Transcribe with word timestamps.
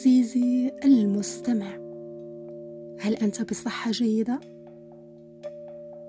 عزيزي 0.00 0.72
المستمع. 0.84 1.66
هل 3.00 3.14
أنت 3.14 3.42
بصحة 3.42 3.90
جيدة؟ 3.90 4.40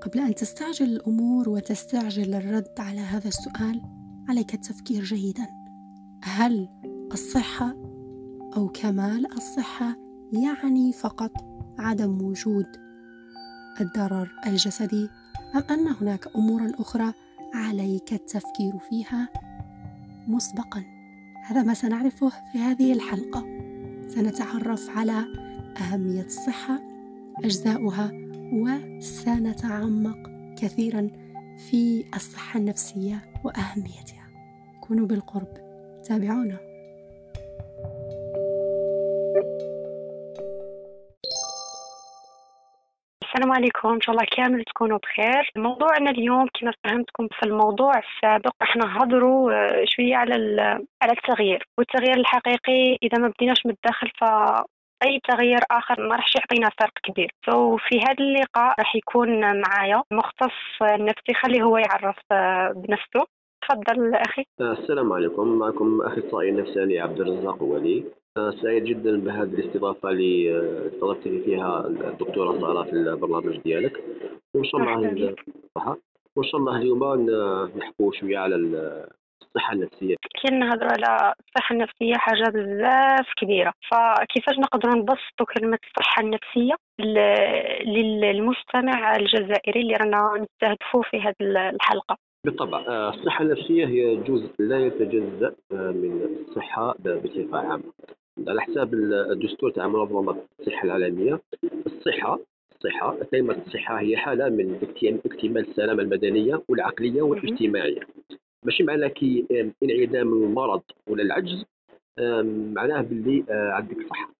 قبل 0.01 0.19
أن 0.19 0.35
تستعجل 0.35 0.85
الأمور 0.85 1.49
وتستعجل 1.49 2.33
الرد 2.33 2.79
على 2.79 2.99
هذا 2.99 3.27
السؤال 3.27 3.81
عليك 4.29 4.53
التفكير 4.53 5.03
جيدا. 5.03 5.47
هل 6.23 6.69
الصحة 7.11 7.75
أو 8.57 8.69
كمال 8.73 9.33
الصحة 9.33 9.97
يعني 10.43 10.93
فقط 10.93 11.31
عدم 11.79 12.21
وجود 12.21 12.67
الضرر 13.81 14.31
الجسدي 14.47 15.09
أم 15.55 15.63
أن 15.69 15.87
هناك 15.87 16.35
امورا 16.35 16.71
أخرى 16.79 17.13
عليك 17.53 18.13
التفكير 18.13 18.79
فيها؟ 18.89 19.29
مسبقا. 20.27 20.83
هذا 21.45 21.63
ما 21.63 21.73
سنعرفه 21.73 22.29
في 22.29 22.59
هذه 22.59 22.93
الحلقة. 22.93 23.50
سنتعرف 24.15 24.89
على 24.89 25.25
أهمية 25.77 26.21
الصحة 26.25 26.81
أجزاؤها 27.43 28.11
وسنتعمق 28.53 30.17
كثيرا 30.57 31.09
في 31.69 32.03
الصحة 32.15 32.59
النفسية 32.59 33.21
وأهميتها. 33.43 34.27
كونوا 34.81 35.07
بالقرب. 35.07 35.47
تابعونا. 36.03 36.70
السلام 43.35 43.51
عليكم. 43.51 43.89
إن 43.89 44.01
شاء 44.01 44.15
الله 44.15 44.27
كامل 44.37 44.63
تكونوا 44.63 44.97
بخير. 44.97 45.51
موضوعنا 45.57 46.11
اليوم 46.11 46.47
كما 46.53 46.73
فهمتكم 46.83 47.27
في 47.27 47.45
الموضوع 47.45 47.91
السابق 47.97 48.51
إحنا 48.61 48.85
نهضروا 48.85 49.51
آه، 49.51 49.85
شوية 49.85 50.15
على 50.15 50.33
على 51.01 51.11
التغيير. 51.11 51.67
والتغيير 51.77 52.17
الحقيقي 52.17 52.97
إذا 53.03 53.17
ما 53.17 53.27
بديناش 53.27 53.65
من 53.65 53.71
الداخل 53.71 54.09
ف 54.19 54.23
اي 55.03 55.19
تغيير 55.29 55.59
آخر 55.71 56.07
ما 56.09 56.15
راحش 56.15 56.35
يعطينا 56.35 56.69
فرق 56.79 56.93
كبير. 57.03 57.31
سو 57.45 57.77
so 57.77 57.81
في 57.89 57.99
هذا 57.99 58.15
اللقاء 58.19 58.75
راح 58.79 58.95
يكون 58.95 59.61
معايا 59.61 60.03
مختص 60.11 60.81
نفسي 60.81 61.33
خليه 61.33 61.61
هو 61.63 61.77
يعرف 61.77 62.17
آه، 62.31 62.73
بنفسه. 62.75 63.25
تفضل 63.61 64.15
أخي. 64.15 64.43
السلام 64.61 65.13
عليكم. 65.13 65.47
معكم 65.47 66.01
اخصائي 66.01 66.49
النفساني 66.49 66.99
عبد 66.99 67.19
الرزاق 67.19 67.63
ولي. 67.63 67.97
آه، 67.99 68.20
سعيد 68.37 68.83
جدا 68.83 69.19
بهذه 69.19 69.43
الاستضافة 69.43 70.09
اللي 70.09 70.55
آه، 70.55 70.87
استضفتني 70.87 71.39
فيها 71.39 71.87
الدكتورة 71.87 72.59
ساره 72.59 72.83
في 72.83 72.91
البرنامج 72.91 73.57
ديالك. 73.57 74.03
وإن 74.55 74.63
شاء 74.63 74.81
الله 74.81 75.35
وإن 76.35 76.47
شاء 76.47 76.61
الله 76.61 76.77
اليوم 76.77 77.29
نحكوا 77.77 78.11
شوية 78.11 78.37
على 78.37 78.55
الصحة 78.55 79.73
النفسية. 79.73 80.15
كي 80.15 80.55
نهضروا 80.55 80.91
على 80.91 81.33
الصحة 81.39 81.73
النفسية 81.73 82.13
حاجة 82.13 82.49
بزاف 82.49 83.27
كبيرة. 83.37 83.73
فكيفاش 83.91 84.59
نقدروا 84.59 84.95
نبسطوا 84.95 85.45
كلمة 85.57 85.79
الصحة 85.87 86.21
النفسية 86.21 86.75
للمستمع 87.85 89.15
الجزائري 89.15 89.81
اللي 89.81 89.93
رانا 89.93 90.45
نستهدفوه 90.45 91.01
في 91.01 91.21
هذه 91.21 91.69
الحلقة؟ 91.69 92.17
بالطبع 92.45 92.79
آه، 92.87 93.09
الصحة 93.09 93.43
النفسية 93.43 93.87
هي 93.87 94.15
جزء 94.15 94.51
لا 94.59 94.79
يتجزأ 94.85 95.55
آه، 95.71 95.91
من 95.91 96.37
الصحة 96.39 96.95
بصفة 96.99 97.57
عامة. 97.57 97.83
على 98.47 98.61
حساب 98.61 98.93
الدستور 98.93 99.71
تاع 99.71 99.87
منظمة 99.87 100.43
الصحة 100.59 100.83
العالمية. 100.83 101.41
الصحة 101.85 102.39
الصحة 102.75 103.17
كلمة 103.31 103.53
الصحة 103.67 103.99
هي 103.99 104.17
حالة 104.17 104.49
من 104.49 104.75
اكتمال 105.25 105.69
السلامة 105.69 106.03
المدنية 106.03 106.63
والعقلية 106.69 107.21
والاجتماعية. 107.21 108.01
ماشي 108.65 108.83
معناه 108.83 109.07
كي 109.07 109.45
انعدام 109.83 110.33
المرض 110.33 110.81
ولا 111.07 111.23
العجز 111.23 111.65
معناه 112.75 113.01
باللي 113.01 113.43
آه، 113.49 113.71
عندك 113.71 113.97
صحة. 114.09 114.31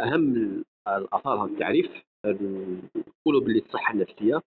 أهم 0.00 0.64
الآثار 0.88 1.44
التعريف 1.44 1.90
نقولوا 2.26 3.40
باللي 3.40 3.58
الصحة 3.58 3.94
النفسية 3.94 4.40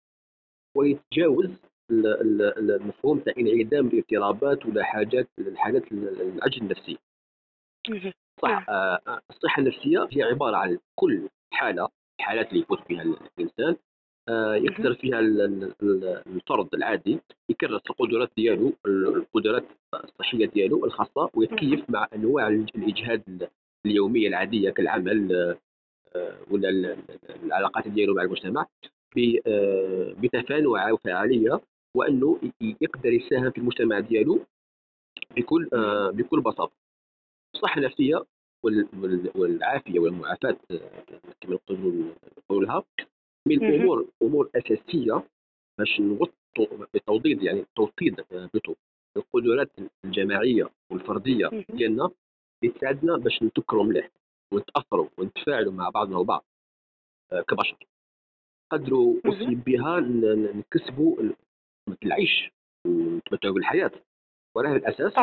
ويتجاوز 0.78 1.50
المفهوم 1.92 3.20
تاع 3.20 3.34
انعدام 3.38 3.88
الاضطرابات 3.88 4.66
ولا 4.66 4.84
حاجات 4.84 5.28
الحاجات 5.40 5.92
العجز 5.92 6.58
النفسي. 6.62 6.98
صح 8.42 8.66
آه،, 8.70 9.22
الصحة 9.30 9.60
النفسية 9.60 10.08
هي 10.12 10.24
عبارة 10.24 10.58
عن 10.58 10.78
كل 10.96 11.30
حالة 11.54 11.90
الحالات 12.20 12.50
اللي 12.50 12.60
يفوت 12.60 12.80
فيها 12.88 13.02
الإنسان 13.02 13.76
آه 14.30 14.56
يقدر 14.56 14.94
فيها 14.94 15.20
الفرد 16.28 16.74
العادي 16.74 17.20
يكرس 17.50 17.82
القدرات 17.90 18.32
ديالو 18.38 18.74
القدرات 18.88 19.64
الصحية 20.04 20.46
ديالو 20.46 20.86
الخاصة 20.86 21.30
ويتكيف 21.34 21.90
مع 21.90 22.08
أنواع 22.16 22.48
الإجهاد 22.48 23.50
اليومية 23.86 24.28
العادية 24.28 24.70
كالعمل 24.70 25.34
آه، 26.16 26.38
ولا 26.52 26.98
العلاقات 27.44 27.88
ديالو 27.88 28.14
مع 28.14 28.24
المجتمع 28.24 28.66
بتفانع 30.18 30.92
وفعاليه 30.92 31.62
وأنه 31.96 32.40
يقدر 32.82 33.14
يساهم 33.14 33.52
في 33.52 33.58
المجتمع 33.58 34.00
ديالو 34.00 34.40
بكل 35.38 35.70
بكل 36.14 36.42
بساطة. 36.42 36.85
الصحه 37.56 37.78
النفسيه 37.82 38.26
والعافية 39.36 40.00
والمعافاة 40.00 40.58
آه، 40.72 41.04
كما 41.42 41.60
نقولوا 41.70 42.82
من 43.48 43.64
الأمور 43.64 44.08
أمور 44.22 44.50
أساسية 44.56 45.24
باش 45.80 46.00
نغطوا 46.00 46.86
بتوطيد 46.94 47.44
يعني 47.44 47.66
توطيد 47.76 48.16
بتو 48.32 48.74
القدرات 49.18 49.72
الجماعية 50.06 50.70
والفردية 50.92 51.50
ديالنا 51.70 52.10
اللي 52.64 52.74
تساعدنا 52.74 53.18
باش 53.18 53.44
نتكروا 53.44 53.84
مليح 53.84 54.10
ونتأثروا 54.54 55.08
ونتفاعلوا 55.18 55.74
مع 55.74 55.90
بعضنا 55.90 56.20
البعض 56.20 56.46
كبشر. 57.48 57.78
قدروا 58.72 59.16
أصيب 59.26 59.64
بها 59.64 60.00
نكسبوا 60.56 61.18
العيش 62.04 62.52
ونتمتعوا 62.88 63.54
بالحياة. 63.54 63.92
وعلى 64.56 64.70
هذا 64.70 64.78
الأساس 64.78 65.14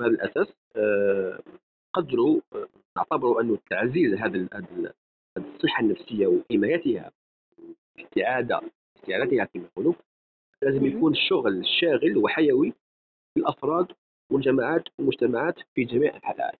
على 0.00 0.10
الأساس 0.10 0.48
آه، 0.76 0.97
قدروا 1.98 2.40
آه، 2.54 2.68
نعتبروا 2.96 3.40
أنه 3.40 3.58
تعزيز 3.70 4.14
هذا 4.14 4.48
الصحة 5.36 5.80
النفسية 5.82 6.26
وحمايتها 6.26 7.10
استعادة 7.98 8.60
استعادتها 8.96 9.44
كما 9.44 9.64
يقولوا 9.64 9.94
لازم 10.62 10.86
يكون 10.86 11.12
الشغل 11.12 11.66
شاغل 11.80 12.18
وحيوي 12.18 12.72
للأفراد 13.36 13.86
والجماعات 14.32 14.82
والمجتمعات 14.98 15.54
في 15.74 15.84
جميع 15.84 16.16
الحالات. 16.16 16.54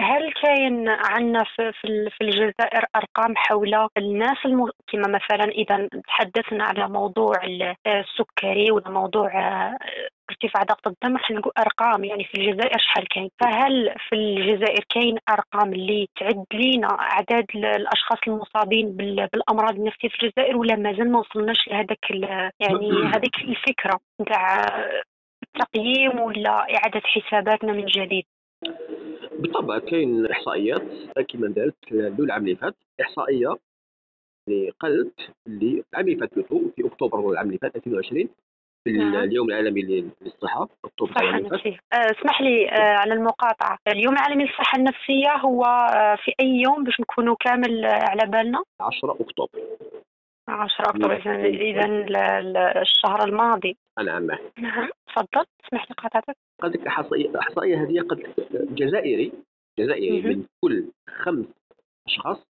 هل 0.00 0.32
كاين 0.42 0.88
عندنا 0.88 1.44
في 1.84 2.20
الجزائر 2.20 2.84
أرقام 2.96 3.36
حول 3.36 3.88
الناس 3.98 4.36
الم... 4.46 4.70
كما 4.86 5.08
مثلا 5.08 5.52
إذا 5.52 5.88
تحدثنا 6.06 6.64
على 6.64 6.88
موضوع 6.88 7.34
السكري 7.86 8.70
ولا 8.70 8.90
موضوع 8.90 9.28
آه، 9.34 9.78
ارتفاع 10.30 10.62
ضغط 10.62 10.86
الدم 10.86 11.16
راح 11.16 11.30
نقول 11.30 11.52
أرقام. 11.58 12.04
يعني 12.04 12.24
في 12.24 12.34
الجزائر 12.34 12.78
شحال 12.78 13.08
كاين؟ 13.08 13.30
فهل 13.40 13.94
في 14.08 14.14
الجزائر 14.16 14.84
كاين 14.94 15.18
أرقام 15.28 15.72
اللي 15.72 16.08
تعد 16.20 16.44
لينا 16.52 16.88
أعداد 16.88 17.44
الأشخاص 17.54 18.18
المصابين 18.28 18.96
بالأمراض 18.96 19.74
النفسية 19.74 20.08
في 20.08 20.22
الجزائر 20.22 20.56
ولا 20.56 20.76
مازال 20.76 21.12
ما 21.12 21.18
وصلناش 21.18 21.68
لهذاك 21.68 22.10
يعني 22.60 23.02
هذيك 23.14 23.36
الفكرة 23.38 24.00
نتاع 24.20 24.66
تقييم 25.54 26.20
ولا 26.20 26.50
إعادة 26.50 27.02
حساباتنا 27.04 27.72
من 27.72 27.84
جديد؟ 27.84 28.24
بالطبع 29.38 29.78
كاين 29.78 30.26
إحصائيات 30.26 30.82
كما 31.28 31.48
دارت 31.48 31.92
العام 31.92 32.44
اللي 32.44 32.56
فات 32.56 32.74
إحصائية 33.00 33.56
اللي 34.48 34.70
قالت 34.80 35.20
اللي 35.46 35.84
العام 35.92 36.08
اللي 36.08 36.16
فات 36.16 36.34
في 36.76 36.86
أكتوبر 36.86 37.30
العام 37.30 37.46
اللي 37.46 37.58
فات 37.58 37.76
2020 37.76 38.28
في 38.84 38.92
نعم. 38.92 39.14
اليوم 39.14 39.50
العالمي 39.50 39.82
للصحة 39.82 40.68
أكتوبر 40.84 41.10
الصحه 41.10 41.38
النفسيه 41.38 41.78
آه، 41.92 41.96
اسمح 41.96 42.40
لي 42.40 42.70
آه، 42.70 42.96
على 42.98 43.14
المقاطعة. 43.14 43.78
اليوم 43.88 44.14
العالمي 44.14 44.44
للصحة 44.44 44.78
النفسية 44.78 45.36
هو 45.36 45.64
آه، 45.64 46.16
في 46.24 46.32
أي 46.40 46.62
يوم 46.66 46.84
باش 46.84 47.00
نكونوا 47.00 47.36
كامل 47.40 47.84
على 47.84 48.30
بالنا؟ 48.30 48.62
10 48.80 49.16
أكتوبر. 49.20 49.58
10 50.48 50.88
أكتوبر 50.90 51.44
اذا 51.44 51.86
الشهر 52.82 53.24
الماضي. 53.24 53.76
نعم. 54.04 54.26
نعم 54.58 54.88
تفضل. 55.06 55.44
اسمح 55.66 55.90
لي 55.90 55.94
قاطعتك 55.98 56.36
قد 56.62 56.76
لك 56.76 56.86
احصائيه 56.86 57.38
احصائيه 57.38 57.82
هذه 57.82 58.00
قد 58.00 58.22
جزائري 58.74 59.32
جزائري 59.78 60.22
من 60.22 60.44
كل 60.60 60.84
خمس 61.08 61.46
أشخاص 62.06 62.46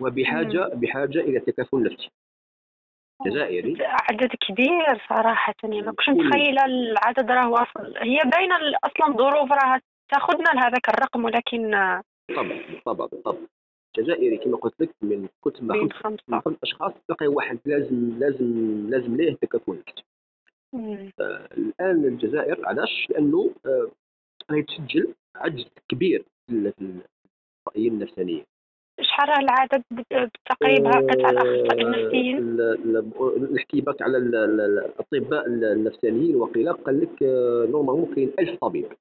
وبحاجه 0.00 0.70
بحاجة 0.74 1.20
إلى 1.20 1.40
تكافل 1.40 1.82
نفسي. 1.82 2.10
جزائري. 3.26 3.76
عدد 3.86 4.30
كبير 4.48 5.02
صراحة 5.08 5.54
يعني 5.62 5.82
ما 5.82 5.92
كنتش 5.92 6.08
متخيلة 6.08 6.64
العدد 6.64 7.30
راه 7.30 7.48
واصل 7.48 7.96
هي 7.96 8.18
باينة 8.24 8.56
أصلا 8.84 9.08
الظروف 9.08 9.52
راه 9.52 9.80
تاخذنا 10.12 10.50
لهذاك 10.54 10.88
الرقم 10.88 11.24
ولكن 11.24 11.70
طبعا 12.36 12.60
طبعا 12.84 13.08
طبعا. 13.24 13.46
جزائري 13.98 14.36
كما 14.36 14.56
قلت 14.56 14.80
لك 14.80 14.90
من 15.02 15.28
كتب 15.44 15.64
من 15.64 15.92
خمس 15.92 16.56
أشخاص 16.62 16.92
تلقى 17.08 17.26
واحد 17.26 17.58
لازم 17.64 18.18
لازم 18.18 18.86
لازم 18.90 19.16
ليه 19.16 19.30
نفسي 19.32 20.04
آه 21.20 21.48
الآن 21.56 22.04
الجزائر 22.04 22.66
علاش؟ 22.66 23.06
لأنه 23.10 23.50
آه 23.66 23.90
تسجل 24.50 25.14
عجز 25.36 25.66
كبير 25.88 26.24
في 26.46 26.52
الاخصائيين 26.52 27.92
النفسانيين. 27.92 28.44
شحال 29.00 29.30
العدد 29.30 29.82
بالتقريب 29.90 30.86
هكا 30.86 31.14
تاع 31.14 31.30
الاخصائيين 31.30 31.94
النفسيين؟ 31.94 32.56
نحكي 33.54 33.80
بك 33.80 34.02
على 34.02 34.18
الأطباء 34.18 35.46
النفسانيين 35.46 36.36
وقيل 36.36 36.72
قال 36.72 37.00
لك 37.00 37.22
نورمالمون 37.70 38.14
كاين 38.14 38.32
1000 38.38 38.58
طبيب. 38.60 38.92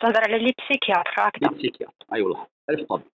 تهضر 0.00 0.20
على 0.20 0.38
لي 0.38 0.52
بسيكياتر 0.58 1.10
هكذا. 1.14 1.48
لي 1.48 1.58
بسيكياتر 1.58 1.94
أي 2.14 2.22
والله 2.22 2.46
1000 2.70 2.86
طبيب. 2.88 3.06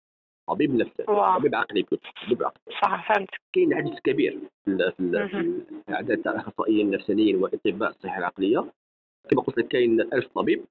طبيب 0.48 0.74
نفساني 0.74 1.06
طبيب 1.38 1.54
عقلي 1.54 1.82
طبيب 1.82 2.42
عقلي. 2.42 2.74
صح 2.82 3.08
فهمت. 3.08 3.28
كاين 3.52 3.74
عدد 3.74 3.98
كبير 4.04 4.38
في, 4.66 5.62
العدد 5.88 6.22
تاع 6.22 6.32
الأخصائيين 6.32 6.86
النفسانيين 6.86 7.36
وأطباء 7.36 7.90
الصحة 7.90 8.18
العقلية. 8.18 8.72
كما 9.30 9.42
قلت 9.42 9.58
لك 9.58 9.68
كاين 9.68 10.00
1000 10.00 10.26
طبيب. 10.34 10.64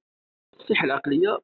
الصحة 0.60 0.84
العقلية 0.84 1.38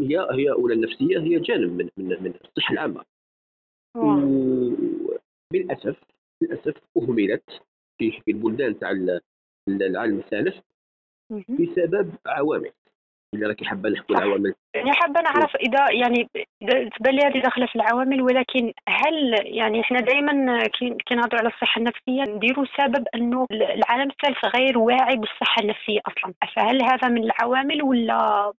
هي 0.00 0.18
هي 0.32 0.50
ولا 0.50 0.74
النفسية 0.74 1.18
هي 1.18 1.38
جانب 1.38 1.70
من 1.72 1.88
من, 1.96 2.22
من 2.22 2.34
الصحة 2.44 2.72
العامة. 2.72 3.04
للاسف 5.52 6.02
للاسف 6.42 6.74
أهملت 6.96 7.62
في 7.98 8.10
في 8.10 8.30
البلدان 8.30 8.78
تاع 8.78 8.90
العالم 9.68 10.18
الثالث 10.18 10.56
بسبب 11.30 12.14
عوامل. 12.26 12.72
اللي 13.34 13.46
راكي 13.46 13.64
حابه 13.64 13.88
نحكوا 13.88 14.16
العوامل. 14.16 14.54
يعني 14.74 14.92
حابه 14.92 15.20
نعرف 15.20 15.56
إذا 15.56 15.86
يعني 15.92 16.28
تبان 16.98 17.14
لي 17.14 17.22
هذه 17.26 17.42
داخله 17.42 17.66
في 17.66 17.76
العوامل 17.76 18.22
ولكن 18.22 18.72
هل 18.88 19.34
يعني 19.44 19.80
إحنا 19.80 20.00
دائما 20.00 20.66
كي 20.66 21.14
نهضروا 21.14 21.40
على 21.40 21.48
الصحة 21.48 21.78
النفسية 21.78 22.34
نديروا 22.34 22.64
سبب 22.78 23.06
أنه 23.14 23.46
العالم 23.52 24.10
الثالث 24.10 24.56
غير 24.56 24.78
واعي 24.78 25.16
بالصحة 25.16 25.62
النفسية 25.62 26.00
أصلا؟ 26.06 26.34
فهل 26.56 26.82
هذا 26.82 27.08
من 27.08 27.24
العوامل 27.24 27.82
ولا 27.82 28.52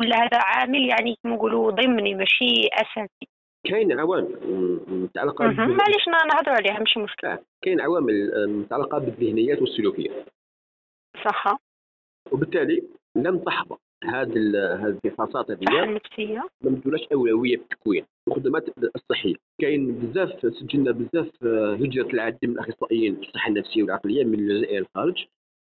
ولا 0.00 0.16
هذا 0.16 0.38
عامل 0.42 0.88
يعني 0.88 1.16
نقولوا 1.26 1.70
ضمني 1.70 2.14
ماشي 2.14 2.68
أساسي؟ 2.72 3.28
كاين 3.66 4.00
عوامل 4.00 4.38
متعلقة 4.88 5.44
معليش 5.44 6.08
نهضروا 6.08 6.56
عليها 6.56 6.78
ماشي 6.78 7.00
مشكلة. 7.00 7.32
آه، 7.32 7.38
كاين 7.62 7.80
عوامل 7.80 8.30
متعلقة 8.48 8.98
بالذهنيات 8.98 9.60
والسلوكيات 9.60 10.28
صح 11.24 11.56
وبالتالي 12.32 12.82
لم 13.16 13.38
تحظى 13.38 13.76
هذه 14.06 14.36
هذه 14.74 14.98
الدراسات 15.04 15.50
هذه 15.50 15.84
النفسيه 15.84 16.48
ما 16.64 16.70
مدولاش 16.70 17.06
أولوية 17.12 17.56
بالتكوين. 17.56 18.04
الخدمات 18.28 18.64
الصحية. 18.96 19.34
كاين 19.60 19.92
بزاف 19.92 20.40
سجلنا 20.40 20.90
بزاف 20.90 21.30
آه، 21.42 21.74
هجرة 21.74 22.06
العديد 22.06 22.50
من 22.50 22.58
الأخصائيين 22.58 23.16
في 23.16 23.22
الصحة 23.22 23.48
النفسية 23.48 23.82
والعقلية 23.82 24.24
من 24.24 24.34
الجزائر 24.34 24.78
الخارج. 24.78 25.26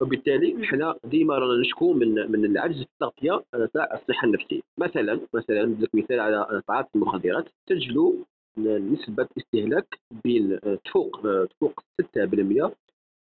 وبالتالي 0.03 0.65
إحنا 0.65 0.97
ديما 1.05 1.35
رانا 1.35 1.61
نشكو 1.61 1.93
من 1.93 2.15
من 2.33 2.45
العجز 2.45 2.77
في 2.77 2.89
التغطية 2.93 3.43
تاع 3.75 3.95
الصحة 3.95 4.27
النفسية. 4.27 4.61
مثلا 4.79 5.21
مثلا 5.35 5.77
لك 5.81 5.95
مثال 5.95 6.21
على 6.21 6.63
تعاطي 6.69 6.89
المخدرات. 6.95 7.49
سجلوا 7.69 8.13
نسبة 8.59 9.29
استهلاك 9.39 9.99
بين 10.25 10.59
آه، 10.65 10.79
تفوق 10.85 11.27
آه، 11.27 11.45
تفوق 11.45 11.81
6% 12.01 12.73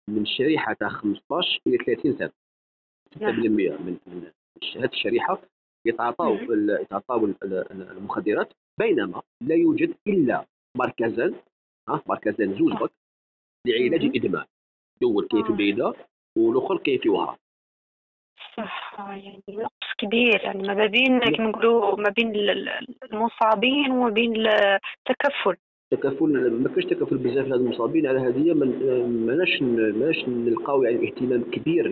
من 0.09 0.21
الشريحه 0.21 0.73
تاع 0.73 0.89
15 0.89 1.59
إلى 1.67 1.77
30 1.77 2.17
سنة. 2.17 2.31
6% 3.15 3.21
نعم. 3.21 3.85
من 3.85 3.97
هذه 4.75 4.85
الشريحة 4.85 5.41
يتعاطوا 5.85 6.37
يتعاطوا 6.81 7.33
المخدرات 7.71 8.53
بينما 8.79 9.21
لا 9.41 9.55
يوجد 9.55 9.95
إلا 10.07 10.45
مركزا 10.77 11.33
ها 11.89 12.01
مركزا 12.07 12.45
زوج 12.45 12.73
بك 12.73 12.91
لعلاج 13.67 14.03
الإدمان. 14.03 14.45
الأول 15.01 15.27
كيف 15.27 15.51
بعيدة 15.51 15.93
والاخر 16.37 16.77
كيف 16.77 17.05
وهران 17.05 17.37
صح 18.57 18.95
يعني 18.99 19.43
نقص 19.49 19.93
كبير 19.97 20.41
يعني 20.41 20.67
ما 20.67 20.85
بين 20.85 21.19
كما 21.19 21.47
نقولوا 21.47 21.95
ما 21.97 22.09
بين 22.09 22.33
المصابين 23.03 23.91
وما 23.91 24.09
بين 24.09 24.47
التكفل. 24.47 25.57
تكفل 25.91 26.51
ما 26.51 26.69
كاش 26.69 26.85
تكفل 26.85 27.17
بزاف 27.17 27.45
المصابين 27.45 28.07
على 28.07 28.19
هذه 28.19 28.53
ماناش 28.53 29.61
ماناش 29.61 30.27
نلقاو 30.27 30.83
يعني 30.83 31.07
اهتمام 31.07 31.43
كبير 31.51 31.87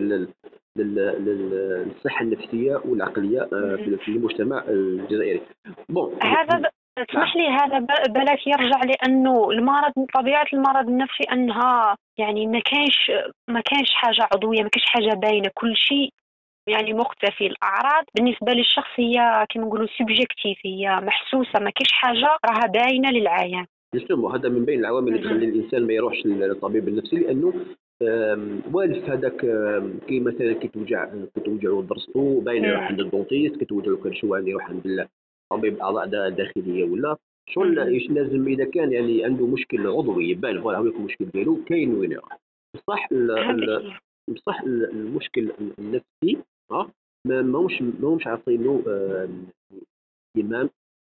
للصحة 0.76 2.22
النفسية 2.24 2.80
والعقلية 2.84 3.40
آه، 3.40 3.76
في 4.04 4.08
المجتمع 4.08 4.64
الجزائري. 4.68 5.40
bon. 5.88 6.22
هذا 6.22 6.70
اسمح 6.98 7.36
لي 7.36 7.48
هذا 7.48 7.78
بلاك 8.08 8.46
يرجع 8.46 8.80
لأنه 8.84 9.50
المرض 9.50 9.92
طبيعة 10.14 10.46
المرض 10.52 10.88
النفسي 10.88 11.24
أنها 11.32 11.96
يعني 12.18 12.46
ما 12.46 12.60
كانش 12.60 13.10
ما 13.48 13.60
كانش 13.60 13.90
حاجة 13.94 14.28
عضوية 14.32 14.62
ما 14.62 14.68
كانش 14.68 14.84
حاجة 14.86 15.14
باينة. 15.14 15.50
كل 15.54 15.76
شيء 15.76 16.10
يعني 16.68 16.92
مختفي. 16.92 17.46
الأعراض 17.46 18.04
بالنسبة 18.14 18.52
للشخص 18.52 18.90
هي 18.96 19.46
كما 19.50 19.64
نقولوا 19.64 19.86
subjectif 19.98 20.58
هي 20.64 21.00
محسوسة 21.02 21.60
ما 21.60 21.70
كاينش 21.70 21.92
حاجة 21.92 22.38
راها 22.46 22.66
باينة 22.66 23.10
للعيان 23.10 23.66
justement 23.94 24.32
هذا 24.32 24.48
من 24.48 24.64
بين 24.64 24.80
العوامل 24.80 25.08
اللي 25.08 25.18
تخلي 25.18 25.44
الإنسان 25.46 25.86
ما 25.86 25.92
يروحش 25.92 26.26
للطبيب 26.26 26.88
النفسي 26.88 27.16
لأنه 27.16 27.52
والف 28.72 29.10
هذاك 29.10 29.36
كي 30.06 30.20
مثلا 30.20 30.52
كي 30.52 30.68
توجع 30.68 31.04
كي 31.34 31.40
توجعو 31.40 31.80
ضرسو 31.80 32.40
باين 32.40 32.64
يروح 32.64 32.82
عند 32.82 33.00
ال 33.00 33.06
dentiste 33.06 33.56
كي 33.56 33.64
توجعو 33.64 33.96
كرشو 33.96 34.48
يروح 34.48 34.70
عند 34.70 35.08
طبيب 35.52 35.78
أعضاء 35.78 36.30
داخلية 36.30 36.84
ولا. 36.84 37.16
شغل 37.48 37.74
لازم 38.14 38.48
إذا 38.48 38.64
كان 38.64 38.92
يعني 38.92 39.24
عنده 39.24 39.46
مشكل 39.46 39.86
عضوي 39.86 40.30
يبان 40.30 40.58
هو 40.58 40.70
هذاك 40.70 40.94
المشكل 40.94 41.24
ديالو 41.24 41.64
كاين 41.64 41.94
وين 41.94 42.12
يروح 42.12 42.38
بصح 42.74 43.08
بصح 44.30 44.60
المشكل 44.62 45.52
النفسي 45.78 46.38
آه 46.70 46.90
ماهوش 47.26 47.82
ماهوش 47.82 48.26
عاطينه 48.26 48.82
اهتمام 50.36 50.70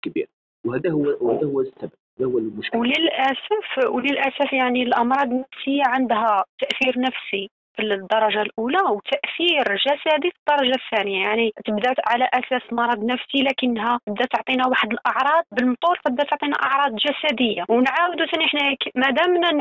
كبير. 0.05 0.27
وهذا 0.65 0.91
هو 0.91 1.17
وهذا 1.21 1.47
هو 1.47 1.61
السبب. 1.61 1.91
هو 2.25 2.37
المشكلة. 2.37 2.81
وللأسف 2.81 3.85
وللأسف 3.87 4.53
يعني 4.53 4.83
الأمراض 4.83 5.31
النفسية 5.31 5.83
عندها 5.85 6.43
تأثير 6.59 6.99
نفسي 7.01 7.49
في 7.75 7.85
الدرجة 7.85 8.41
الأولى 8.41 8.77
وتأثير 8.77 9.75
جسدي 9.75 10.31
في 10.31 10.37
الدرجة 10.39 10.75
الثانية. 10.75 11.21
يعني 11.27 11.51
تبدا 11.65 11.93
على 12.07 12.29
أساس 12.33 12.73
مرض 12.73 13.03
نفسي 13.03 13.41
لكنها 13.41 13.99
تبدا 14.07 14.25
تعطينا 14.25 14.67
واحد 14.67 14.91
الأعراض 14.93 15.43
بالمطور 15.51 15.97
تبدا 16.05 16.23
تعطينا 16.23 16.55
أعراض 16.63 16.95
جسدية. 16.95 17.63
ونعاودوا 17.69 18.25
ثاني 18.25 18.47
حنا 18.47 18.75
ما 18.95 19.09
دامنا 19.09 19.51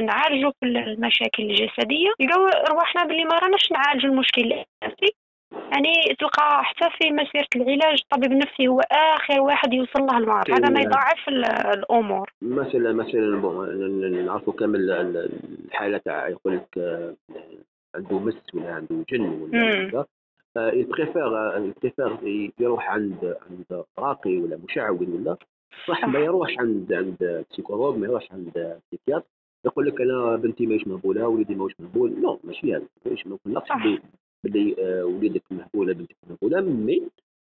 نعالجوا 0.00 0.52
في 0.60 0.66
المشاكل 0.66 1.42
الجسدية. 1.42 2.08
يلقاو 2.20 2.46
رواحنا 2.70 3.04
باللي 3.04 3.24
ما 3.24 3.38
راناش 3.38 3.72
نعالجوا 3.72 4.10
المشكل 4.10 4.42
النفسي 4.42 5.14
يعني 5.72 5.92
تلقى 6.18 6.64
حتى 6.64 6.88
في 6.98 7.10
مسيرة 7.10 7.48
العلاج 7.56 7.98
الطبيب 8.04 8.32
النفسي 8.32 8.68
هو 8.68 8.80
آخر 8.80 9.40
واحد 9.40 9.72
يوصل 9.72 10.00
له 10.00 10.18
المرض. 10.18 10.50
هذا 10.50 10.68
ما 10.68 10.80
يضاعف 10.80 11.28
الأمور. 11.28 12.32
مثلا 12.42 12.92
مثلا 12.92 13.40
bon 13.40 14.26
نعرفوا 14.26 14.52
كامل 14.52 14.90
الحالة 15.64 15.98
تاع 15.98 16.28
يقول 16.28 16.56
لك 16.56 16.78
آه، 16.78 17.14
عنده 17.94 18.18
مس 18.18 18.54
ولا 18.54 18.74
عنده 18.74 19.04
جن 19.10 19.20
ولا 19.20 20.06
ي 20.56 20.68
préfère 20.68 21.54
ي 21.58 21.70
préfère 21.70 22.52
يروح 22.60 22.90
عند 22.90 23.36
عند 23.50 23.84
راقي 23.98 24.36
ولا 24.36 24.58
مشعوذ 24.64 25.10
ولا 25.10 25.36
صح 25.88 26.04
ما 26.04 26.18
يروحش 26.18 26.54
عند 26.58 26.92
عند 26.92 27.44
psychologue 27.50 27.96
ما 27.96 28.06
يروحش 28.06 28.32
عند 28.32 28.80
psychiatre 28.90 29.26
يقول 29.64 29.86
لك 29.86 30.00
أنا 30.00 30.36
بنتي 30.36 30.66
ماهيش 30.66 30.86
مهبوله 30.86 31.28
وليدي 31.28 31.54
ماهوش 31.54 31.72
مهبول 31.78 32.22
لا 32.22 32.38
ماشي 32.44 32.76
هذا 32.76 32.86
ماشي 33.06 33.28
ما 33.28 33.38
نقولكش 33.46 33.70
باللي 34.44 34.76
آه، 34.78 35.04
وليدك 35.04 35.42
مهبوله 35.50 35.92
بنتك 35.94 36.16
مهبولة 36.30 36.60
mais 36.60 37.02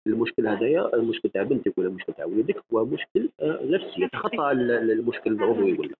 المشكل 0.06 0.46
هذايا 0.46 0.94
المشكل 0.94 1.28
تاع 1.28 1.42
بنتك 1.42 1.78
ولا 1.78 1.88
المشكل 1.88 2.12
تاع 2.12 2.24
وليدك 2.24 2.62
هو 2.74 2.84
مشكل 2.84 3.28
آه، 3.40 3.60
نفسي. 3.64 4.02
يتخطى 4.02 4.50
المشكل 4.52 5.32
العضوي 5.32 5.72
ولا. 5.72 5.94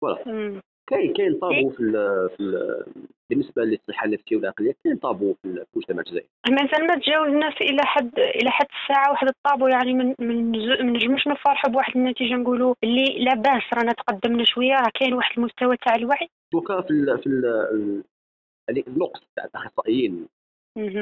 voilà. 0.00 0.60
كاين 0.90 1.12
كاين 1.12 1.34
طابو 1.38 1.70
في 1.70 1.80
ال 1.80 1.92
في 2.36 2.40
ال 2.40 2.84
بالنسبة 3.30 3.64
للصحة 3.64 4.06
النفسية 4.06 4.36
والعقلية 4.36 4.74
كاين 4.84 4.96
طابو 4.96 5.34
في 5.42 5.48
المجتمع 5.74 6.00
الجزائري. 6.00 6.28
مثلا 6.50 6.86
ما 6.86 6.94
تجاوزناش 6.94 7.60
إلى 7.60 7.82
حد 7.82 8.18
إلى 8.18 8.50
حد 8.50 8.66
الساعة 8.82 9.10
واحد 9.10 9.28
الطابو 9.28 9.66
يعني 9.66 9.94
من 9.94 10.14
من 10.18 10.92
نجموش 10.92 11.28
نفرحوا 11.28 11.70
بواحد 11.70 11.96
النتيجة 11.96 12.34
نقولوا 12.34 12.74
اللي 12.84 13.24
لا 13.24 13.34
باس 13.34 13.62
رانا 13.74 13.92
تقدمنا 13.92 14.44
شوية 14.44 14.72
راه 14.72 14.90
كاين 14.94 15.14
واحد 15.14 15.38
المستوى 15.38 15.76
تاع 15.76 15.94
الوعي. 15.94 16.28
دوكا 16.52 16.80
في 16.80 16.90
ال 16.90 17.18
في 17.18 17.26
ال 17.26 18.02
يعني 18.68 18.84
النقص 18.88 19.20
تاع 19.36 19.44
الاخصائيين 19.44 20.26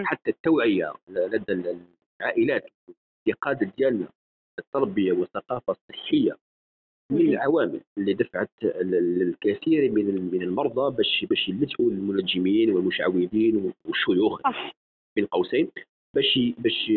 حتى 0.04 0.30
التوعية 0.30 0.92
لدى 1.08 1.78
العائلات 2.20 2.70
القاده 3.28 3.72
ديالنا 3.78 4.08
التربية 4.58 5.12
والثقافة 5.12 5.72
الصحية 5.72 6.36
من 7.10 7.20
العوامل 7.28 7.80
اللي 7.98 8.14
دفعت 8.14 8.50
الكثير 8.64 9.92
من 9.92 10.30
من 10.32 10.42
المرضى 10.42 10.96
باش 10.96 11.24
باش 11.30 11.48
يلجؤوا 11.48 11.90
للمنجمين 11.90 12.70
والمشعوذين 12.70 13.72
والشيوخ 13.84 14.40
بين 15.16 15.26
قوسين 15.26 15.68
باش 16.14 16.38
باش 16.58 16.88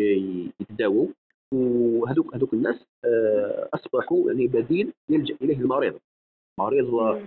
يتداووا 0.60 1.06
وهذوك 1.54 2.34
هذوك 2.34 2.54
الناس 2.54 2.86
آه، 3.04 3.68
أصبحوا 3.74 4.30
يعني 4.30 4.46
بديل 4.46 4.92
يلجأ 5.08 5.36
إليه 5.42 5.56
المريض. 5.56 5.98
مريض 6.58 7.18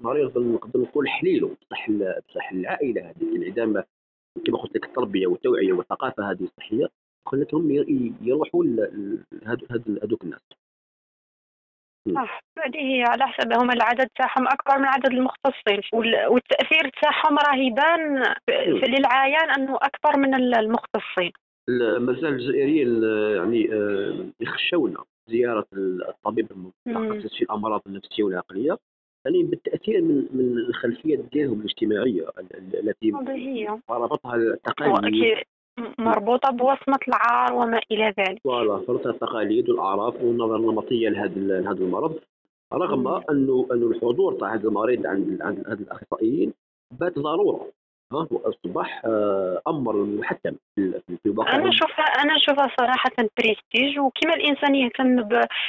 مريض 0.00 0.38
نقدر 0.38 0.80
نقول 0.80 1.08
حليله 1.08 1.56
بصح 1.62 1.90
بصح 2.28 2.52
العائلة 2.52 3.02
هذه 3.02 3.36
انعدام 3.36 3.84
كما 4.46 4.58
قلت 4.58 4.76
لك 4.76 4.84
التربية 4.84 5.26
والتوعية 5.26 5.72
والثقافة 5.72 6.30
هذه 6.30 6.42
الصحيه 6.42 6.88
خلتهم 7.26 7.70
يروحوا 8.22 8.64
هذوك 10.02 10.24
الناس. 10.24 10.40
صح. 12.14 12.40
هذه 12.58 12.78
هي 12.78 13.02
على 13.02 13.26
حسب 13.26 13.52
هم 13.52 13.70
العدد 13.70 14.08
تاعهم 14.18 14.48
أكبر 14.48 14.78
من 14.78 14.84
عدد 14.84 15.12
المختصين 15.12 15.80
والتأثير 16.30 16.90
تاعهم 17.02 17.38
راه 17.38 17.56
يبان 17.56 18.22
للعيان 18.88 19.50
أنه 19.50 19.76
أكبر 19.76 20.18
من 20.18 20.34
المختصين. 20.34 21.32
مازال 21.98 22.26
الجزائريين 22.26 23.02
يعني 23.36 23.72
آه، 23.72 24.26
يخشون 24.40 24.96
زيارة 25.28 25.66
الطبيب 25.74 26.48
المتخصص 26.50 27.36
في 27.36 27.42
الأمراض 27.42 27.82
النفسية 27.86 28.22
والعقلية 28.24 28.78
يعني 29.24 29.42
بالتأثير 29.42 30.02
من 30.02 30.26
من 30.32 30.58
الخلفيه 30.58 31.16
ديالهم 31.32 31.60
الاجتماعية 31.60 32.26
التي 32.74 33.12
ربطها 33.90 34.34
التقاليد 34.34 35.36
مربوطة 35.98 36.50
بوصمة 36.50 36.98
العار 37.08 37.52
وما 37.54 37.80
إلى 37.90 38.14
ذلك. 38.18 38.40
فوالا 38.44 38.78
فرضها 38.78 39.12
التقاليد 39.12 39.70
والأعراف 39.70 40.22
والنظرة 40.22 40.56
النمطية 40.56 41.08
لهذا 41.08 41.40
لهذا 41.40 41.84
المرض. 41.84 42.18
رغم 42.72 43.08
أنه 43.08 43.66
أنه 43.72 43.86
الحضور 43.86 44.34
تاع 44.34 44.54
هذا 44.54 44.68
المريض 44.68 45.06
عند 45.06 45.42
عند 45.42 45.58
هذا 45.66 45.82
الأخصائيين 45.82 46.52
بات 47.00 47.18
ضرورة. 47.18 47.66
ها 48.12 48.26
واصبح 48.30 49.02
آه، 49.04 49.60
أمر 49.68 49.96
محتم 49.96 50.56
في 50.76 51.26
الواقع 51.26 51.56
أنا 51.56 51.68
أشوفها 51.68 52.04
أنا 52.04 52.36
أشوفها 52.36 52.70
صراحة 52.80 53.10
بريستيج 53.38 53.98
وكما 53.98 54.34
الإنسان 54.34 54.74
يهتم 54.74 55.18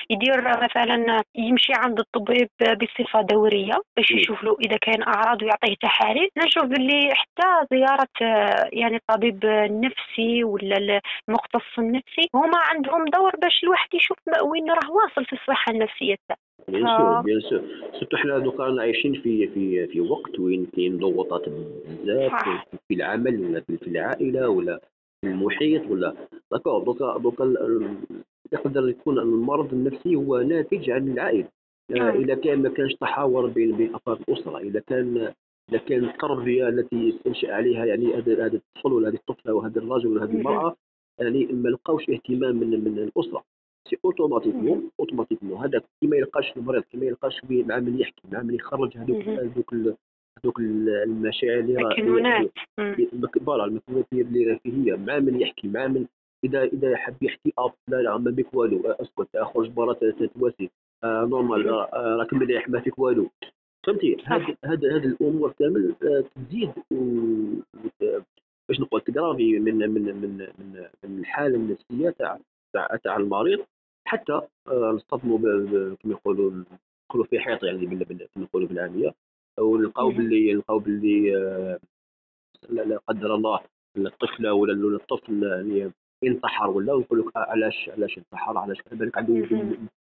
يدير 0.10 0.64
مثلا 0.64 1.24
يمشي 1.36 1.74
عند 1.76 2.00
الطبيب 2.00 2.50
بصفة 2.62 3.22
دورية 3.22 3.74
باش 3.98 4.12
يشوف 4.12 4.44
له 4.44 4.58
إذا 4.66 4.78
كان 4.78 5.04
أعراض 5.04 5.42
ويعطيه 5.44 5.76
تحاليل. 5.82 6.30
نشوف 6.38 6.64
باللي 6.64 7.14
حتى 7.16 7.68
زيارة 7.72 8.08
آه، 8.22 8.70
يعني 8.74 8.96
الطبيب 8.96 9.46
النفسي 9.46 10.44
ولا 10.44 11.02
المختص 11.30 11.80
النفسي 11.80 12.30
هما 12.36 12.58
عندهم 12.58 13.06
دور 13.06 13.32
باش 13.42 13.64
الواحد 13.64 13.94
يشوف 13.94 14.18
وين 14.44 14.72
راه 14.72 14.92
واصل 14.92 15.26
في 15.26 15.34
الصحة 15.34 15.72
النفسية. 15.72 16.16
تاعه 16.28 16.49
bien 16.68 16.98
sûr 16.98 17.22
bien 17.22 17.40
sûr 17.40 17.62
surtout 18.00 18.18
حنا 18.18 18.40
دوكا 18.40 18.82
عايشين 18.82 19.14
في 19.14 19.48
في 19.48 19.88
في 19.88 20.02
وقت 20.02 20.40
وين 20.40 20.66
كاين 20.66 20.98
ضغوطات 20.98 21.50
بزاف 21.50 22.32
في 22.88 22.94
العمل 22.94 23.40
ولا 23.46 23.62
في 23.62 23.88
العائلة 23.88 24.50
ولا 24.50 24.80
في 25.22 25.28
المحيط 25.28 25.92
ولا. 25.92 26.14
d'accord 26.52 26.84
دوكا 26.84 27.18
دوكا 27.18 27.44
يقدر 28.54 28.90
يكون 28.90 29.20
المرض 29.20 29.74
النفسي 29.74 30.16
هو 30.16 30.40
ناتج 30.42 30.90
عن 30.90 31.12
العائله 31.12 31.48
آه، 31.92 32.10
إذا 32.10 32.36
كان 32.36 32.62
ما 32.62 32.70
كانش 32.70 32.94
تحاور 32.94 33.48
بين 33.48 33.78
بين 33.78 33.96
أفراد 33.96 34.20
الاسره 34.30 34.58
إذا 34.58 34.80
كان 34.80 35.34
إذا 35.70 35.78
كان 35.78 36.06
التربية 36.06 36.68
التي 36.70 37.20
تنشأ 37.26 37.54
عليها 37.54 37.86
يعني 37.86 38.16
هذا 38.16 38.46
هذا 38.46 38.56
الطفل 38.56 38.94
ولا 38.94 39.10
هذه 39.10 39.16
الطفلة 39.16 39.54
وهذا 39.54 39.80
الرجل 39.80 40.08
ولا 40.08 40.24
هذه 40.24 40.32
المرأة 40.32 40.76
يعني 41.20 41.46
ما 41.46 41.70
لقاوش 41.70 42.10
اهتمام 42.10 42.56
من 42.56 42.84
من 42.84 43.00
الأسرة. 43.00 43.44
c'est 43.90 43.98
automatiquement 44.06 44.90
automatiquement. 45.00 45.58
هذاك 45.58 45.84
كي 46.02 46.08
ما 46.08 46.18
يلقاش 46.18 46.58
المريض 46.58 46.84
كي 46.84 46.98
ما 46.98 47.06
يلقاش 47.06 47.42
مع 47.50 47.80
من 47.80 48.00
يحكي 48.00 48.22
مع 48.32 48.42
من 48.42 48.56
يخرج 48.56 48.98
هذوك 48.98 49.28
هذوك 49.28 49.74
هذوك 50.44 50.60
المشاعر 50.60 51.60
اللي 51.60 51.82
المكنونات 51.82 52.52
voilà 53.46 53.66
المكنونات 53.66 54.06
اللي 54.14 54.60
هي. 54.66 54.98
مع 54.98 55.20
من 55.20 55.42
يحكي 55.42 55.68
مع 55.68 55.88
من 55.88 56.06
إذا 56.44 56.64
إذا 56.64 56.96
حب 56.96 57.24
يحكي 57.24 57.54
أب 57.58 57.72
لا 57.88 58.02
لا 58.02 58.18
ما 58.18 58.32
بك 58.32 58.54
والو. 58.54 58.82
أسكت 58.88 59.36
أخرج 59.36 59.70
برا 59.70 59.94
تتواسي. 59.94 60.70
آه 61.04 61.26
normal 61.26 61.70
آه 61.70 62.16
راك 62.20 62.34
مليح 62.34 62.70
ما 62.70 62.80
فيك 62.80 63.00
والو. 63.00 63.30
فهمتي؟ 63.88 64.18
هذه 64.26 64.56
هذه 64.66 65.06
الأمور 65.06 65.54
كامل 65.60 65.96
تزيد 66.36 66.72
باش 68.70 68.80
نقول 68.80 69.02
ت 69.02 69.08
aggraver 69.08 69.60
من 69.60 69.76
من 69.76 69.92
من 69.92 70.04
من 70.04 70.48
من 71.04 71.20
الحالة 71.20 71.56
النفسية 71.56 72.10
تاع 72.10 72.40
تاع 73.04 73.18
المريض. 73.18 73.60
حتى 74.10 74.34
آه، 74.68 74.92
نصطدموا 74.96 75.38
كما 75.96 76.12
يقولوا 76.14 76.64
نقولوا 77.10 77.26
في 77.30 77.40
حيط 77.40 77.64
يعني 77.64 77.86
كما 77.86 78.44
نقولوا 78.44 78.68
بالعامية 78.68 79.14
ونلقاو 79.60 80.10
باللي 80.10 80.54
نلقاو 80.54 80.80
باللي 80.80 81.38
آه، 81.38 81.80
لا 82.70 82.98
قدر 83.08 83.36
الله 83.36 83.60
الطفله 83.98 84.54
ولا 84.54 84.74
الطفل 84.96 85.44
يعني 85.44 85.92
انتحر 86.24 86.70
ولا 86.70 86.94
ونقول 86.94 87.20
لك 87.20 87.38
علاش 87.38 87.90
علاش 87.90 88.18
انتحر 88.18 88.58
علاش 88.58 88.78
بالك 88.92 89.18
عنده 89.18 89.34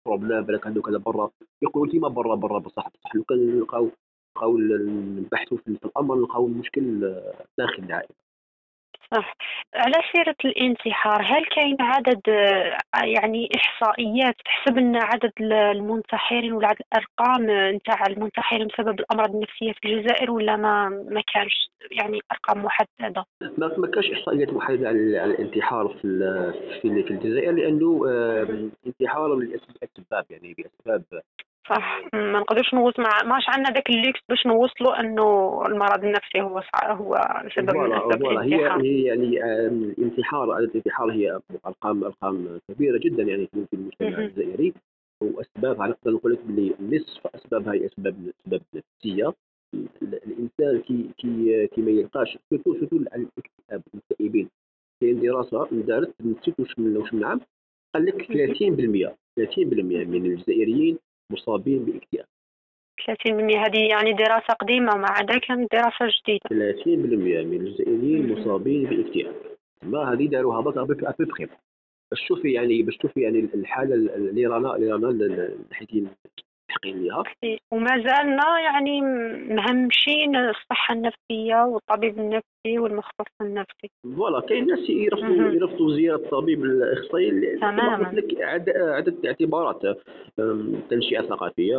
بروبليم 0.05 0.41
بالك 0.41 0.67
عنده 0.67 0.81
كذا 0.81 0.97
برا. 0.97 1.31
يقولوا 1.63 1.91
كيما 1.91 2.07
برا 2.07 2.35
برا 2.35 2.59
بصح 2.59 2.89
بصح. 2.89 3.15
لو 3.15 3.23
كان 3.23 3.37
نلقاو 3.57 3.89
نلقاو 4.37 4.57
نبحثوا 4.57 5.57
في 5.57 5.67
الأمر 5.85 6.15
نلقاو 6.15 6.47
المشكل 6.47 7.05
آه، 7.05 7.45
داخل 7.57 7.83
العائله 7.83 8.15
صح 9.11 9.35
على 9.75 9.93
سيرة 10.15 10.35
الانتحار 10.45 11.21
هل 11.21 11.45
كاين 11.45 11.77
عدد 11.79 12.21
يعني 13.03 13.49
إحصائيات 13.55 14.35
تحسب 14.45 14.77
لنا 14.77 14.99
عدد 15.03 15.31
المنتحرين 15.41 16.53
ولا 16.53 16.67
عدد 16.67 16.81
الأرقام 16.93 17.75
نتاع 17.75 18.05
المنتحرين 18.07 18.67
بسبب 18.67 18.99
الأمراض 18.99 19.35
النفسية 19.35 19.71
في 19.71 19.79
الجزائر 19.85 20.31
ولا 20.31 20.55
ما 20.55 20.89
ما 20.89 21.21
كانش 21.33 21.69
يعني 21.91 22.19
أرقام 22.31 22.65
محددة؟ 22.65 23.25
ما 23.57 23.77
ما 23.77 23.87
كانش 23.87 24.11
إحصائيات 24.11 24.53
محددة 24.53 24.87
على 24.87 25.23
الانتحار 25.23 25.87
في 25.87 26.53
في 26.81 27.11
الجزائر 27.11 27.51
لأنه 27.51 28.01
انتحار 28.87 29.35
لأسباب 29.35 30.25
يعني 30.29 30.55
بأسباب 30.57 31.03
صح. 31.69 32.01
ما 32.13 32.39
نقدرش 32.39 32.73
نوصل 32.73 33.01
مع 33.01 33.23
ماش 33.25 33.43
عندنا 33.47 33.73
ذاك 33.73 33.89
الليكس 33.89 34.19
باش 34.29 34.47
نوصلوا 34.47 34.99
إنه 34.99 35.61
المرض 35.67 36.03
النفسي 36.03 36.41
هو 36.41 36.61
هو 36.83 37.15
سبب 37.55 37.75
من 37.75 37.93
اسباب 37.93 38.25
هي 38.25 38.69
هي 38.81 39.03
يعني 39.03 39.43
الانتحار 39.67 40.57
الانتحار 40.57 41.11
هي 41.11 41.39
ارقام 41.65 42.03
أرقام 42.03 42.59
كبيرة 42.71 42.97
جدا 42.97 43.23
يعني 43.23 43.47
في 43.47 43.67
المجتمع 43.73 44.17
الجزائري. 44.17 44.73
وأسبابها 45.23 45.87
نقدر 45.87 46.11
نقول 46.11 46.33
لك 46.33 46.39
بلي 46.45 46.73
نصف 46.79 47.27
أسبابها 47.35 47.73
هي 47.73 47.85
اسباب 47.85 48.15
أسباب 48.39 48.61
نفسية. 48.75 49.33
الإنسان 50.01 50.81
كي 50.87 51.09
كي 51.17 51.67
كي 51.67 51.81
ما 51.81 51.91
يلقاش 51.91 52.37
surtout 52.49 52.73
surtout 52.73 52.95
الاكتئاب 52.95 53.81
المكتئبين 53.93 54.49
كاين 55.01 55.21
دراسة 55.21 55.67
دارت 55.71 56.13
نسيت 56.21 56.59
واش 56.59 56.79
من 56.79 56.97
واش 56.97 57.13
من 57.13 57.23
عام 57.23 57.41
قال 57.95 58.05
لك 58.05 58.23
30% 58.23 59.15
30% 59.39 59.57
من 60.07 60.25
الجزائريين 60.25 60.97
مصابين 61.31 61.85
باكتئاب. 61.85 62.25
30% 63.01 63.57
هذه 63.57 63.87
يعني 63.89 64.13
دراسة 64.13 64.53
قديمة 64.59 64.95
مع 64.95 65.21
ذاك 65.21 65.51
دراسة 65.71 66.11
جديدة. 66.21 66.73
30% 66.85 67.45
من 67.45 67.53
الجزائريين 67.53 68.33
مصابين 68.33 68.83
باكتئاب. 68.83 69.35
ما 69.83 70.13
هذه 70.13 70.27
داروها 70.27 70.61
بس 70.61 70.77
أبي 70.77 71.49
باش 72.11 72.21
تشوفي 72.21 72.51
يعني 72.51 72.81
باش 72.83 72.97
تشوفي 72.97 73.21
يعني 73.21 73.39
الحالة 73.39 73.95
اللي 73.95 74.45
رانا 74.45 74.75
اللي 74.75 74.91
رانا 74.91 75.07
لها 75.07 75.49
وما 77.71 77.97
زالنا 77.97 78.59
يعني 78.59 79.01
مهمشين 79.55 80.35
الصحة 80.35 80.93
النفسية 80.93 81.63
والطبيب 81.65 82.19
النفسي 82.19 82.56
والمختص 82.75 83.41
النفسي. 83.41 83.89
فوالا 84.15 84.39
كاين 84.39 84.67
ناس 84.67 84.89
يرفضوا 84.89 85.51
يرفضوا 85.51 85.95
زيارة 85.95 86.15
الطبيب 86.15 86.65
الأخصائي 86.65 87.57
تماما. 87.57 88.11
لك 88.13 88.41
عدة 88.41 89.13
اعتبارات 89.25 89.81
تنشئة 90.89 91.21
ثقافية 91.21 91.77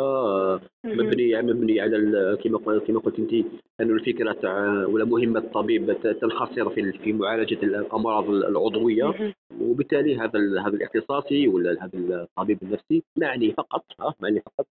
مبني 0.85 1.42
مبني 1.42 1.80
على 1.80 2.38
كما 2.45 2.78
كما 2.78 2.99
قلت 3.00 3.18
أنت 3.18 3.33
انه 3.80 3.95
الفكرة 3.95 4.33
تاع 4.33 4.87
ولا 4.87 5.04
مهمة 5.04 5.40
الطبيب 5.40 5.97
تنحصر 6.21 6.71
في 6.71 6.92
في 6.92 7.12
معالجة 7.12 7.59
الأمراض 7.62 8.30
العضوية. 8.30 9.35
وبالتالي 9.61 10.16
هذا 10.16 10.38
هذا 10.66 10.76
الاختصاصي 10.76 11.49
ولا 11.49 11.85
هذا 11.85 11.90
الطبيب 11.95 12.59
النفسي 12.62 13.02
معني 13.16 13.52
فقط 13.52 13.85
معني 14.21 14.40
فقط 14.40 14.66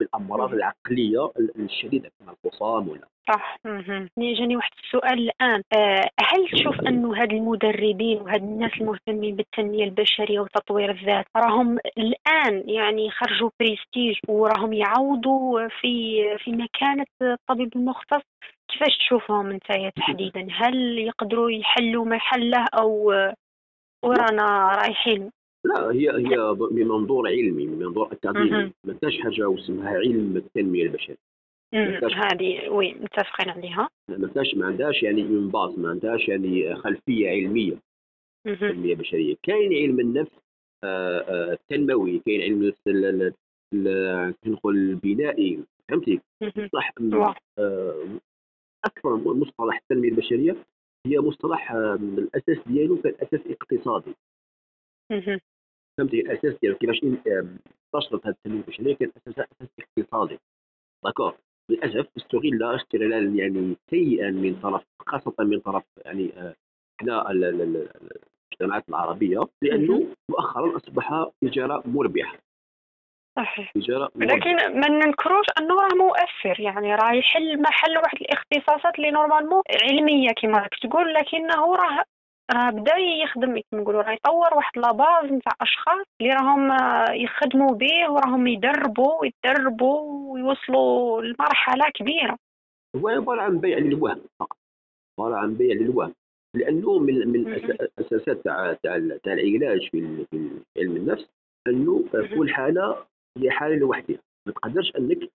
بالأمراض 0.00 0.54
العقلية 0.54 1.30
الشديدة 1.58 2.10
كما 2.20 2.34
الفصام 2.44 2.88
ولا. 2.88 3.08
صح. 3.28 3.58
جاني 4.18 4.56
واحد 4.56 4.72
السؤال 4.94 5.30
الآن 5.30 5.62
آه، 5.76 6.10
هل 6.20 6.48
تشوف 6.52 6.80
أنه 6.80 7.22
هاد 7.22 7.32
المدربين 7.32 8.20
وهاد 8.20 8.42
الناس 8.42 8.70
المهتمين 8.80 9.36
بالتنمية 9.36 9.84
البشرية 9.84 10.40
وتطوير 10.40 10.90
الذات 10.90 11.26
راهم 11.36 11.78
الآن 11.98 12.64
يعني 12.68 13.10
خرجوا 13.10 13.50
بريستيج 13.60 14.16
وراهم 14.28 14.72
يعوضوا 14.72 15.68
في 15.68 16.22
في 16.38 16.50
مكانة 16.52 17.06
الطبيب 17.22 17.76
المختص؟ 17.76 18.22
كيفاش 18.68 18.98
تشوفهم 18.98 19.50
أنت 19.50 19.92
تحديدا؟ 19.96 20.46
هل 20.50 20.98
يقدروا 20.98 21.50
يحلوا 21.50 22.04
محله 22.04 22.66
أو 22.80 23.12
ورانا 24.04 24.76
رايحين؟ 24.82 25.30
لا 25.64 25.90
هي 25.92 26.10
هي 26.10 26.54
بمنظور 26.70 27.28
علمي 27.28 27.66
بمنظور 27.66 28.12
أكاديمي. 28.12 28.72
ما 28.84 28.94
كاش 29.02 29.20
حاجة 29.22 29.54
اسمها 29.54 29.90
علم 29.90 30.36
التنمية 30.36 30.82
البشرية. 30.82 31.31
هذه 31.74 32.68
oui 32.68 32.94
متفقين 32.94 33.50
عليها. 33.50 33.88
ما 34.08 34.28
كاش 34.28 34.54
ما 34.54 34.66
عندهاش 34.66 35.02
يعني 35.02 35.22
من 35.22 35.48
base 35.48 35.78
ما 35.78 35.90
عندهاش 35.90 36.28
يعني 36.28 36.76
خلفية 36.76 37.28
علمية. 37.28 37.78
تنميه 38.44 38.94
بشرية. 38.94 39.36
كاين 39.42 39.72
علم 39.72 40.00
النفس 40.00 40.42
آه، 40.84 41.20
آه، 41.20 41.52
التنموي 41.52 42.18
كاين 42.18 42.42
علم 42.42 42.72
النفس 42.86 43.36
نقول 44.46 44.76
البنائي. 44.76 45.64
فهمتي؟ 45.88 46.20
صح 46.72 46.92
آه، 47.58 48.18
أكثر 48.84 49.16
مصطلح 49.16 49.76
التنمية 49.76 50.08
البشرية 50.08 50.56
هي 51.06 51.18
مصطلح 51.18 51.72
الأساس 51.72 52.58
ديالو 52.66 53.02
كان 53.02 53.14
أساس 53.22 53.40
اقتصادي. 53.46 54.14
فهمتي؟ 55.98 56.20
الأساس 56.20 56.58
ديالو 56.62 56.76
كيفاش 56.76 57.02
انتشرت 57.04 58.26
هذه 58.26 58.34
التنمية 58.34 58.60
البشرية 58.60 58.94
كان 58.94 59.10
أساسها 59.16 59.46
أساس 59.52 59.68
اقتصادي. 59.78 60.38
داكور 61.04 61.36
للأسف 61.68 62.06
استغل 62.16 62.62
استغلالا 62.62 63.36
يعني 63.36 63.76
سيئا 63.90 64.30
من 64.30 64.60
طرف 64.62 64.82
خاصة 65.06 65.34
من 65.38 65.60
طرف 65.60 65.82
يعني 66.04 66.32
إحنا 67.00 67.30
المجتمعات 67.30 68.88
العربية 68.88 69.40
لأنه 69.62 70.06
مؤخرا 70.28 70.76
أصبح 70.76 71.26
تجارة 71.42 71.82
مربحة. 71.86 72.38
صحيح. 73.36 73.72
لكن 74.16 74.56
ما 74.80 74.88
ننكروش 74.88 75.46
انه 75.60 75.74
راه 75.74 75.94
مؤثر 75.94 76.60
يعني 76.60 76.94
راه 76.94 77.12
يحل 77.12 77.62
محل 77.62 77.98
واحد 77.98 78.18
الاختصاصات 78.20 78.98
اللي 78.98 79.10
normalement 79.10 79.62
علمية 79.82 80.28
كما 80.42 80.58
راك 80.58 80.74
تقول 80.82 81.14
لكنه 81.14 81.74
راه 81.76 82.04
راه 82.50 82.70
بدأ 82.70 82.96
يخدم 82.96 83.60
كما 83.70 83.80
نقولوا 83.80 84.02
راه 84.02 84.12
يطور 84.12 84.54
واحد 84.54 84.78
la 84.78 84.96
base 84.96 85.32
نتاع 85.32 85.52
أشخاص 85.60 86.06
اللي 86.20 86.32
راهم 86.32 86.72
يخدموا 87.14 87.74
به 87.74 88.10
وراهم 88.10 88.46
يدربوا 88.46 89.20
ويتدربوا 89.20 90.32
ويوصلوا 90.32 91.22
لمرحلة 91.22 91.90
كبيرة. 91.94 92.38
هو 92.96 93.08
عبارة 93.08 93.42
عن 93.42 93.58
بيع 93.58 93.78
للوهم 93.78 94.20
فقط. 94.40 94.56
عبارة 95.18 95.36
عن 95.36 95.54
بيع 95.54 95.74
للوهم. 95.74 96.14
لأنه 96.56 96.98
من 96.98 97.28
من 97.28 97.46
الاساسات 97.54 98.36
تاع 98.44 98.72
تاع 98.72 98.96
العلاج 99.26 99.88
في 99.90 100.26
علم 100.78 100.96
النفس 100.96 101.28
أنه 101.68 102.04
كل 102.12 102.54
حالة 102.54 103.06
هي 103.38 103.50
حالة 103.50 103.76
لوحدها. 103.76 104.18
ما 104.46 104.52
تقدرش 104.52 104.92
أنك 104.98 105.30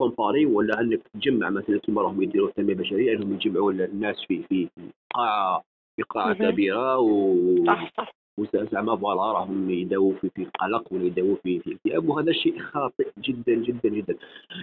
comparer 0.00 0.46
ولا 0.46 0.80
أنك 0.80 1.00
تجمع 1.14 1.50
مثلا 1.50 1.78
كما 1.78 2.02
راهم 2.02 2.22
يديروا 2.22 2.48
التنمية 2.48 2.72
البشرية 2.72 3.16
انهم 3.16 3.34
يجمعوا 3.34 3.72
الناس 3.72 4.16
في 4.28 4.42
في 4.42 4.68
قاعة 5.14 5.62
قاعه 6.02 6.32
كبيره 6.50 6.98
و 6.98 7.34
وزعما 8.38 8.96
voilà 8.96 9.32
راهم 9.32 9.70
يداووا 9.70 10.12
في 10.14 10.28
في 10.28 10.42
القلق 10.42 10.92
ولا 10.92 11.04
يداووا 11.04 11.36
في 11.42 11.60
في 11.60 11.72
اكتئاب 11.74 12.08
وهذا 12.08 12.32
شيء 12.32 12.58
خاطئ 12.58 13.08
جدا 13.18 13.54
جدا 13.54 13.88
جدا. 13.88 14.16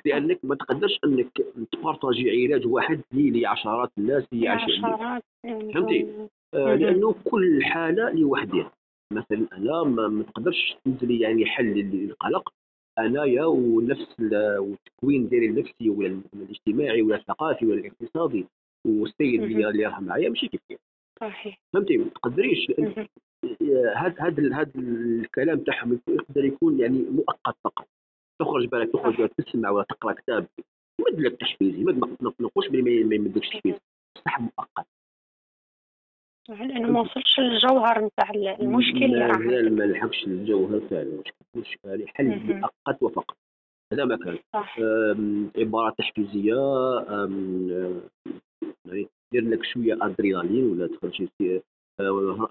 لأنك 0.06 0.39
ما 0.44 0.56
تقدرش 0.56 1.00
أنك 1.06 1.41
تبارطاجي 1.72 2.32
علاج 2.32 2.67
واحد 2.67 3.01
لعشرات 3.13 3.91
الناس 3.98 4.24
اللي 4.34 4.48
عشرات 4.48 5.24
فهمتي؟ 5.74 6.27
آه 6.53 6.75
لأنه 6.75 7.15
كل 7.24 7.63
حالة 7.63 8.10
لوحدها 8.12 8.72
مثلا 9.13 9.48
أنا 9.58 9.84
ما 9.84 10.24
تقدرش 10.24 10.75
تنزلي 10.86 11.20
يعني 11.20 11.46
حل 11.46 11.74
للقلق. 11.74 12.53
انايا 13.00 13.46
ونفس 13.46 14.15
التكوين 14.20 15.27
ديالي 15.29 15.46
النفسي 15.46 15.89
ولا 15.89 16.22
الاجتماعي 16.34 17.01
ولا 17.01 17.15
الثقافي 17.15 17.65
ولا 17.65 17.79
الاقتصادي 17.79 18.46
والسيد 18.88 19.44
اللي 19.44 19.70
اللي 19.70 19.86
راه 19.86 20.00
معايا 20.00 20.29
ماشي 20.29 20.48
كيف 20.48 20.62
كيف. 20.70 20.79
صحيح. 21.22 21.60
فهمتي؟ 21.74 21.98
ما 21.98 22.10
تقدريش 22.10 22.72
هذا 23.96 24.16
هذا 24.20 24.56
هذا 24.56 24.72
الكلام 24.76 25.60
تاعهم 25.60 26.00
يقدر 26.10 26.46
يكون 26.46 26.80
يعني 26.80 27.00
مؤقت 27.10 27.56
فقط. 27.64 27.88
تخرج 28.42 28.68
بالك 28.68 28.94
تخرج 28.94 29.18
بالك 29.18 29.34
تسمع 29.34 29.70
ولا 29.70 29.86
تقرأ 29.90 30.14
كتاب 30.14 30.48
يمد 31.02 31.20
لك 31.20 31.40
تحفيزي 31.40 31.84
ما 31.84 32.16
نقولش 32.42 32.68
بلي 32.68 33.04
ما 33.04 33.16
يمدلكش 33.16 33.50
تحفيز. 33.50 33.76
بصح 34.16 34.40
مؤقت. 34.40 34.88
لأنه 36.50 36.92
ما 36.92 37.00
وصلش 37.00 37.40
للجوهر 37.40 38.06
نتاع 38.06 38.32
المشكل 38.60 39.04
اللي 39.04 39.26
راه 39.26 39.70
ما 39.70 39.84
لحقش 39.84 40.28
للجوهر 40.28 40.80
تاع 40.80 41.02
المشكل 41.56 42.08
حل 42.08 42.60
مؤقت 42.60 43.04
وفقط. 43.04 43.38
هذا 43.94 44.06
ما 44.06 44.18
كان 44.18 44.38
عبارات 45.58 45.98
تحفيزية 45.98 46.56
يعني 48.86 49.08
دير 49.32 49.44
لك 49.50 49.64
شوية 49.64 49.98
أدرينالين 50.02 50.72
ولا 50.72 50.88
تخرج 50.88 51.28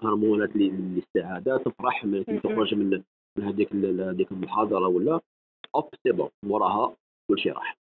هرمونات 0.03 0.49
للسعاده 0.55 1.57
تفرح 1.57 2.05
ملي 2.05 2.23
تخرج 2.23 2.75
من 2.75 3.03
من 3.37 3.43
هذيك 3.43 3.73
هذيك 3.99 4.31
المحاضرة 4.31 4.87
ولا 4.87 5.19
hop 5.75 5.89
c'est 6.03 6.11
bon 6.11 6.29
وراها 6.45 6.95
كل 7.27 7.39
شيء 7.39 7.53
راح. 7.53 7.77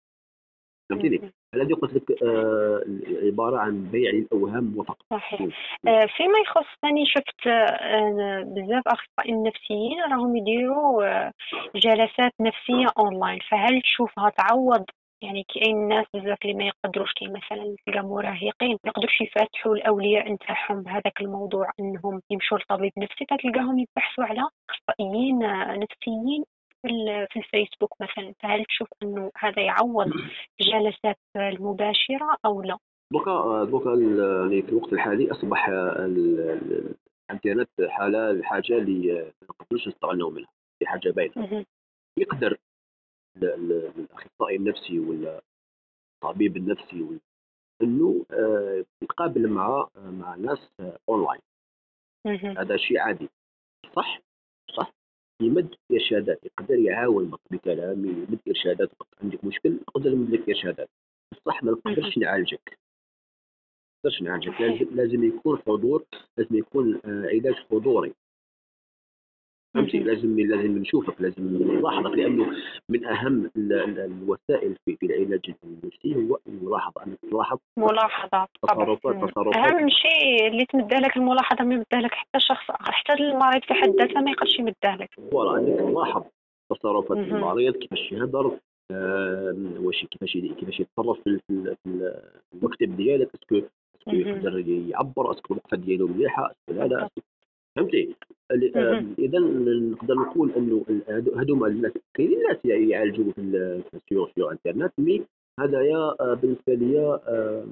فهمتني 0.89 1.31
الذي 1.55 1.73
قلت 1.73 1.93
لك 1.93 2.23
آه 2.23 2.83
عبارة 3.23 3.57
عن 3.57 3.83
بيع 3.91 4.09
الأوهام 4.09 4.77
وفقط. 4.77 5.05
صحيح. 5.13 5.41
آه 5.87 6.05
فيما 6.17 6.39
يخص 6.39 6.67
ثاني 6.81 7.05
شفت 7.05 7.47
آه 7.47 8.43
بزاف 8.43 8.83
اخصائيين 8.87 9.43
نفسيين 9.43 10.01
راهم 10.11 10.35
يديروا 10.35 11.05
آه 11.05 11.31
جلسات 11.75 12.33
نفسية 12.41 12.87
أونلاين. 12.99 13.39
فهل 13.49 13.81
تشوفها 13.81 14.29
تعوض 14.29 14.85
يعني 15.21 15.45
كاين 15.53 15.87
ناس 15.87 16.05
بزاف 16.13 16.37
اللي 16.41 16.53
ما 16.53 16.63
يقدروش 16.63 17.13
كي 17.13 17.27
مثلا 17.27 17.75
تلقى 17.85 18.03
مراهقين 18.03 18.71
ما 18.71 18.79
يقدروش 18.85 19.21
يفتحوا 19.21 19.75
الأولياء 19.75 20.31
نتاعهم 20.31 20.81
بهذاك 20.81 21.21
الموضوع 21.21 21.71
إنهم 21.79 22.21
يمشوا 22.29 22.57
لطبيب 22.57 22.91
نفسي 22.97 23.25
فتلقاهم 23.25 23.79
يبحثوا 23.79 24.23
على 24.23 24.41
اخصائيين 24.69 25.39
نفسيين 25.79 26.43
في 27.29 27.39
الفيسبوك 27.39 27.93
مثلا. 28.01 28.33
فهل 28.39 28.65
تشوف 28.65 28.87
إنه 29.03 29.31
هذا 29.37 29.61
يعوض 29.61 30.11
الجلسات 30.61 31.17
المباشرة 31.35 32.37
أو 32.45 32.61
لا؟ 32.61 32.77
دوكا 33.13 33.63
دوكا 33.63 33.89
يعني 33.89 34.61
في 34.61 34.69
الوقت 34.69 34.93
الحالي 34.93 35.31
أصبح 35.31 35.69
الإنترنت 37.29 37.69
حالة 37.89 38.43
حاجة 38.43 38.77
اللي 38.77 39.13
ما 39.13 39.47
نقدروش 39.49 39.87
نستغنوا 39.87 40.31
منها 40.31 40.49
في 40.79 40.85
حاجة 40.85 41.09
باينة. 41.09 41.65
يقدر 42.19 42.57
الأخصائي 43.43 44.55
النفسي 44.55 44.99
ولا 44.99 45.41
الطبيب 46.23 46.57
النفسي 46.57 47.19
إنه 47.81 48.25
آه، 48.31 48.85
يتقابل 49.01 49.47
مع 49.47 49.87
مع 49.95 50.35
ناس 50.35 50.69
اونلاين 51.09 51.41
هذا 52.57 52.77
شيء 52.77 52.99
عادي. 52.99 53.29
صح؟ 53.95 54.21
صح. 54.77 54.91
يمد 55.41 55.75
إرشادات 55.91 56.45
يقدر 56.45 56.75
يعاون 56.75 57.31
بكلام 57.51 58.05
يمد 58.05 58.39
إرشادات 58.47 58.89
عندك 59.23 59.43
مشكل 59.43 59.73
نقدر 59.73 60.09
نمد 60.09 60.29
لك 60.29 60.49
إرشادات. 60.49 60.89
بصح 61.31 61.63
ما 61.63 61.71
نقدرش 61.71 62.17
نعالجك. 62.17 62.61
ما 62.69 64.09
نقدرش 64.09 64.21
نعالجك. 64.21 64.61
لازم 64.61 64.95
لازم 64.95 65.23
يكون 65.23 65.57
حضور 65.57 66.05
لازم 66.37 66.55
يكون 66.55 66.95
آه، 67.05 67.27
علاج 67.27 67.55
حضوري. 67.71 68.13
فهمتي 69.75 69.99
لازم 69.99 70.39
لازم 70.39 70.77
نشوفك 70.77 71.21
لازم 71.21 71.43
نلاحظك 71.43 72.11
لأنه 72.17 72.45
من 72.89 73.05
أهم 73.05 73.51
الوسائل 73.55 74.75
في, 74.85 74.95
في 74.95 75.05
العلاج 75.05 75.51
النفسي 75.63 76.15
هو 76.15 76.37
الملاحظة 76.47 77.03
أنك 77.03 77.17
تلاحظ 77.31 77.57
ملاحظة 77.77 78.47
تصرفات 78.61 79.15
تصرفات. 79.15 79.55
أهم 79.55 79.89
شيء 79.89 80.47
اللي 80.47 80.65
تمده 80.65 80.97
لك 80.97 81.17
الملاحظة 81.17 81.65
ما 81.65 81.73
يمده 81.73 81.99
لك 81.99 82.13
حتى 82.13 82.37
الشخص 82.37 82.71
حتى 82.71 83.13
المريض 83.13 83.63
في 83.63 83.73
حد 83.73 83.89
ذاته 83.89 84.21
ما 84.21 84.31
يقدرش 84.31 84.59
يمده 84.59 84.95
لك. 84.95 85.09
voilà 85.31 85.59
أنك 85.59 85.79
تلاحظ 85.79 86.23
تصرفات 86.71 87.17
المريض 87.17 87.75
كيفاش 87.75 88.11
يهضر 88.11 88.59
واش 89.79 90.05
كيفاش 90.05 90.33
كيفاش 90.33 90.79
يتصرف 90.79 91.19
في, 91.23 91.39
في 91.47 92.13
المكتب 92.53 92.97
ديالك 92.97 93.29
est-ce 93.35 93.52
que 93.52 93.61
يقدر 94.07 94.63
يعبر 94.67 95.31
est-ce 95.31 95.46
que 95.46 95.53
الوقفة 95.53 95.77
ديالو 95.77 96.07
مليحة 96.07 96.55
لا 96.67 97.09
فهمتي؟ 97.75 98.15
اذا 99.19 99.39
نقدر 99.39 100.15
نقول 100.15 100.51
إنه 100.51 100.85
هذوما 101.37 101.67
الناس 101.67 101.91
كاينين 102.13 102.43
ناس 102.43 102.65
يعالجوا 102.65 103.31
في 103.31 103.41
السيور 103.93 104.27
في 104.27 104.37
الإنترنت 104.37 104.93
mais 104.97 105.25
هذايا 105.59 105.97
آه، 105.97 106.33
بالنسبة 106.33 106.73
لي 106.73 106.99
آه، 107.27 107.65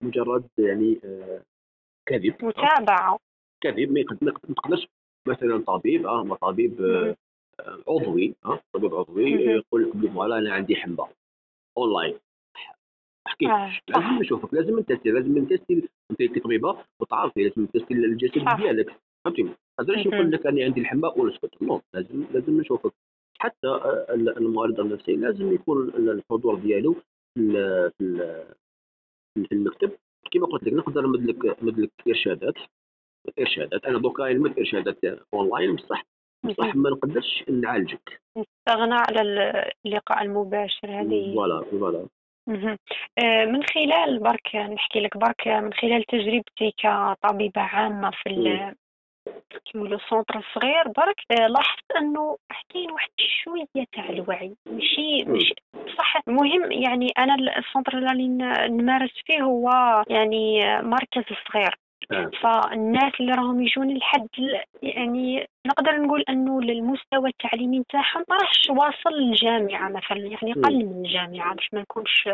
مجرد 0.00 0.44
يعني 0.58 1.00
آه، 1.04 1.42
كذب. 2.08 2.44
متابعة. 2.44 3.18
كذب 3.62 3.92
ما 3.92 4.04
نقدرش 4.48 4.86
مثلا 5.28 5.64
طبيب 5.64 6.06
آه 6.06 6.34
طبيب 6.34 6.74
عضوي 7.88 8.34
آه 8.44 8.60
طبيب 8.72 8.94
عضوي 8.94 9.30
يقول 9.30 9.82
لك 9.82 10.10
voilà 10.12 10.38
أنا 10.38 10.52
عندي 10.52 10.76
حمى 10.76 11.06
أونلاين. 11.78 12.18
احكي 13.26 13.46
لازم 13.88 14.18
نشوفك 14.20 14.54
لازم 14.54 14.78
نتيستي 14.78 15.10
لازم 15.10 15.38
نتيستي 15.38 15.88
أنت 16.10 16.22
كطبيبة 16.22 16.84
وتعرفي 17.00 17.42
لازم 17.42 17.66
تستي 17.66 17.94
الجسد 17.94 18.56
ديالك. 18.56 18.96
فهمتي 19.24 19.42
ما 19.42 19.54
قدرش 19.78 20.06
نقول 20.06 20.30
لك 20.30 20.46
أنا 20.46 20.64
عندي 20.64 20.80
الحمى 20.80 21.20
ونسكت 21.20 21.62
non 21.62 21.80
لازم 21.94 22.24
لازم 22.32 22.60
نشوفك. 22.60 22.92
حتى 23.38 23.68
المريض 24.14 24.80
النفسي 24.80 25.16
لازم 25.16 25.52
يكون 25.52 25.88
الحضور 25.88 26.54
ديالو 26.54 26.96
في 27.34 27.90
في 29.34 29.52
المكتب. 29.52 29.90
كما 30.30 30.46
قلت 30.46 30.62
لك 30.62 30.72
نقدر 30.72 31.06
نمد 31.06 31.30
لك 31.30 31.62
نمد 31.62 31.78
لك 31.78 31.90
إرشادات. 32.08 32.54
إرشادات. 33.38 33.84
أنا 33.84 33.98
دوكا 33.98 34.32
نمد 34.32 34.58
إرشادات 34.58 34.98
أونلاين 35.34 35.76
بصح 35.76 36.04
بصح 36.44 36.76
ما 36.76 36.90
نقدرش 36.90 37.44
نعالجك. 37.48 38.20
نستغنى 38.36 38.94
على 38.94 39.20
اللقاء 39.86 40.22
المباشر 40.22 41.00
هذه. 41.00 41.34
voilà 41.34 41.64
voilà. 41.64 42.06
آه، 43.18 43.44
من 43.44 43.62
خلال 43.62 44.18
برك 44.18 44.56
نحكي 44.56 45.00
لك 45.00 45.16
برك 45.16 45.48
من 45.48 45.72
خلال 45.72 46.04
تجربتي 46.04 46.74
كطبيبة 46.78 47.60
عامة 47.60 48.10
في 48.10 48.30
كيقولوا 49.64 49.98
centre 50.10 50.44
صغير 50.54 50.88
برك 50.96 51.20
آه، 51.30 51.46
لاحظت 51.46 51.92
أنه 51.96 52.36
كاين 52.72 52.90
واحد 52.90 53.10
شوية 53.44 53.84
تاع 53.92 54.08
الوعي 54.08 54.56
ماشي 54.66 55.24
مش 55.26 55.54
صح 55.98 56.16
المهم 56.28 56.72
يعني 56.72 57.12
أنا 57.18 57.34
ال 57.58 57.64
centre 57.64 57.98
اللي 57.98 58.28
نمارس 58.68 59.10
فيه 59.26 59.42
هو 59.42 59.70
يعني 60.08 60.60
مركز 60.82 61.24
صغير 61.52 61.68
آه. 61.68 61.91
فالناس 62.42 63.12
اللي 63.20 63.32
راهم 63.32 63.62
يجون 63.62 63.96
لحد 63.96 64.28
يعني 64.82 65.46
نقدر 65.66 66.00
نقول 66.00 66.24
أنه 66.28 66.60
للمستوى 66.60 67.28
التعليمي 67.28 67.78
نتاعهم 67.78 68.24
ما 68.28 68.36
راحش 68.36 68.70
واصل 68.70 69.18
للجامعة 69.18 69.88
مثلا 69.88 70.18
يعني 70.18 70.52
أقل 70.52 70.86
من 70.86 71.04
الجامعة 71.04 71.54
باش 71.54 71.68
ما 71.72 71.80
نكونش 71.80 72.28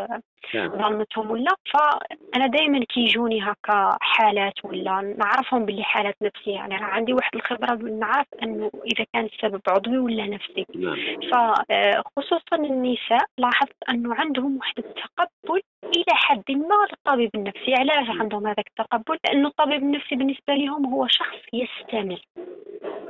نعم. 0.54 0.68
ظلمتهم 0.68 1.30
ولا 1.30 1.50
فأنا 1.72 2.46
دائما 2.46 2.84
كيجوني 2.84 3.42
هكا 3.42 3.96
حالات 4.00 4.64
ولا 4.64 5.14
نعرفهم 5.18 5.66
باللي 5.66 5.82
حالات 5.84 6.16
نفسيه 6.22 6.54
يعني 6.54 6.76
راه 6.76 6.84
عندي 6.84 7.12
واحد 7.12 7.34
الخبرة 7.34 7.74
نعرف 7.74 8.26
أنه 8.42 8.70
إذا 8.84 9.04
كان 9.12 9.24
السبب 9.24 9.60
عضوي 9.68 9.98
ولا 9.98 10.26
نفسي 10.26 10.66
نعم. 10.74 10.96
فخصوصا 11.32 12.56
النساء 12.56 13.24
لاحظت 13.38 13.76
أنه 13.88 14.14
عندهم 14.14 14.56
واحد 14.56 14.78
التقبل 14.78 15.60
إلى 15.96 16.14
حد 16.14 16.50
ما 16.50 16.86
للطبيب 16.90 17.30
النفسي 17.34 17.74
علاش 17.74 18.20
عندهم 18.20 18.46
هذاك 18.46 18.66
التقبل؟ 18.66 19.18
لأنه 19.24 19.48
الطبيب 19.48 19.82
النفسي 19.82 20.16
بالنسبة 20.16 20.54
لهم 20.54 20.86
هو 20.86 21.06
شخص 21.06 21.38
يستمر. 21.52 22.20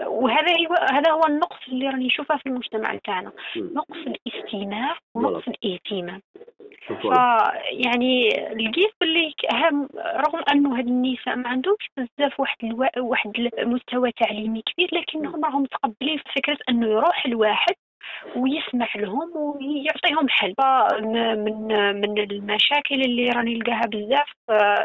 وهذا 0.07 0.53
هو 0.69 0.75
هذا 0.93 1.11
هو 1.11 1.21
النقص 1.29 1.69
اللي 1.69 1.89
راني 1.89 2.07
نشوفه 2.07 2.37
في 2.37 2.47
المجتمع 2.47 2.95
نتاعنا. 2.95 3.33
نقص 3.57 3.97
الاستماع 3.97 4.97
ونقص 5.15 5.43
الاهتمام 5.49 6.23
فيعني 6.89 8.29
لقيت 8.29 8.93
باللي 9.01 9.33
رغم 9.97 10.43
أنه 10.53 10.79
هاد 10.79 10.87
النساء 10.87 11.37
ما 11.37 11.49
عندهمش 11.49 11.91
بزاف 11.97 12.41
واحد 12.41 12.57
ألو... 12.65 12.89
واحد 12.99 13.33
المستوى 13.59 14.13
تعليمي 14.13 14.63
كبير 14.63 14.89
لكنهم 14.93 15.45
راهم 15.45 15.63
متقبلين 15.63 16.19
فكرة 16.37 16.59
أنه 16.69 16.87
يروح 16.87 17.27
الواحد 17.27 17.75
ويسمح 18.37 18.97
لهم 18.97 19.31
ويعطيهم 19.37 20.29
حل 20.29 20.55
من 21.45 21.69
من 22.01 22.19
المشاكل 22.19 23.01
اللي 23.01 23.31
راني 23.31 23.55
نلقاها 23.55 23.87
بزاف 23.87 24.29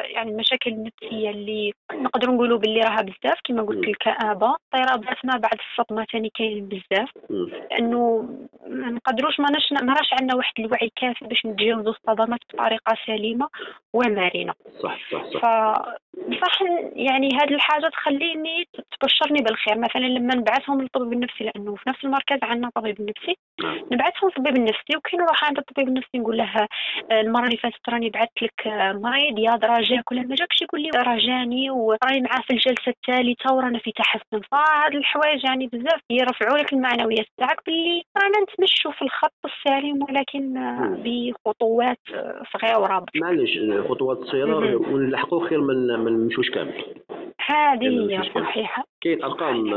يعني 0.03 0.31
المشاكل 0.31 0.71
النفسية 0.71 1.29
اللي 1.29 1.73
نقدر 1.93 2.31
نقولوا 2.31 2.57
باللي 2.57 2.81
راها 2.81 3.01
بزاف 3.01 3.39
كما 3.43 3.61
قلت 3.63 3.87
الكآبه 3.87 4.55
اضطرابات 4.73 5.17
ما 5.23 5.37
بعد 5.37 5.59
الصدمة 5.69 6.05
ثاني 6.11 6.31
كاين 6.35 6.67
بزاف. 6.67 7.09
لأنه 7.29 8.29
ما 8.67 8.89
نقدروش 8.89 9.39
ما 9.39 9.47
ما 9.81 9.93
راش 9.93 10.13
عندنا 10.21 10.35
واحد 10.35 10.53
الوعي 10.59 10.91
كافي 10.95 11.25
باش 11.25 11.45
نتجاوزوا 11.45 11.93
الصدمات 11.93 12.39
بطريقة 12.53 12.97
سليمة 13.05 13.49
ومرنة. 13.93 14.53
صح 14.83 14.99
صح 15.11 15.25
صح. 15.33 15.41
ف 16.13 16.43
صح 16.45 16.61
يعني 16.95 17.29
هذه 17.41 17.53
الحاجة 17.53 17.87
تخليني 17.87 18.67
تبشرني 18.99 19.41
بالخير. 19.41 19.77
مثلا 19.77 20.05
لما 20.05 20.35
نبعثهم 20.35 20.81
للطبيب 20.81 21.13
النفسي 21.13 21.43
لأنه 21.43 21.75
في 21.75 21.89
نفس 21.89 22.03
المركز 22.03 22.37
عندنا 22.43 22.69
طبيب 22.75 23.01
نفسي. 23.01 23.35
نعم. 23.63 23.77
نبعثهم 23.91 24.29
للطبيب 24.29 24.57
النفسي 24.57 24.97
وكي 24.97 25.17
نروح 25.17 25.45
عند 25.45 25.57
الطبيب 25.57 25.87
النفسي 25.87 26.17
نقول 26.17 26.37
له 26.37 26.67
المرة 27.11 27.45
اللي 27.45 27.57
فاتت 27.57 27.89
راني 27.89 28.09
بعثت 28.09 28.41
لك 28.41 28.67
مريض 28.95 29.39
يا 29.39 29.51
راجاك 29.63 30.11
ولا 30.11 30.21
ما 30.21 30.35
جاكش 30.35 30.61
يقول 30.61 30.81
لي 30.81 30.89
راه 30.95 31.17
جاني 31.17 31.69
وراني 31.69 32.21
معاه 32.21 32.41
في 32.47 32.53
الجلسة 32.53 32.87
الثالثه 32.87 33.53
ورانا 33.53 33.79
في 33.79 33.91
تحسن 33.91 34.41
فهاد 34.51 34.95
الحوايج 34.95 35.43
يعني 35.45 35.67
بزاف 35.67 36.01
يرفعوا 36.09 36.57
لك 36.57 36.73
المعنويات 36.73 37.25
تاعك 37.37 37.57
باللي 37.65 38.03
رانا 38.17 38.39
نتمشوا 38.43 38.91
في 38.91 39.01
الخط 39.01 39.33
السليم 39.45 40.03
ولكن 40.03 40.53
بخطوات 41.03 41.99
صغيرة 42.53 43.05
معليش 43.15 43.59
خطوات 43.89 44.17
صغيرة 44.17 44.75
ونلحقوا 44.75 45.47
خير 45.49 45.61
من 45.61 46.02
من 46.03 46.27
مشوش 46.27 46.49
كامل؟ 46.49 46.73
هذه 47.49 48.09
هي 48.09 48.23
صحيحة. 48.35 48.85
كاين 49.01 49.23
أرقام 49.23 49.69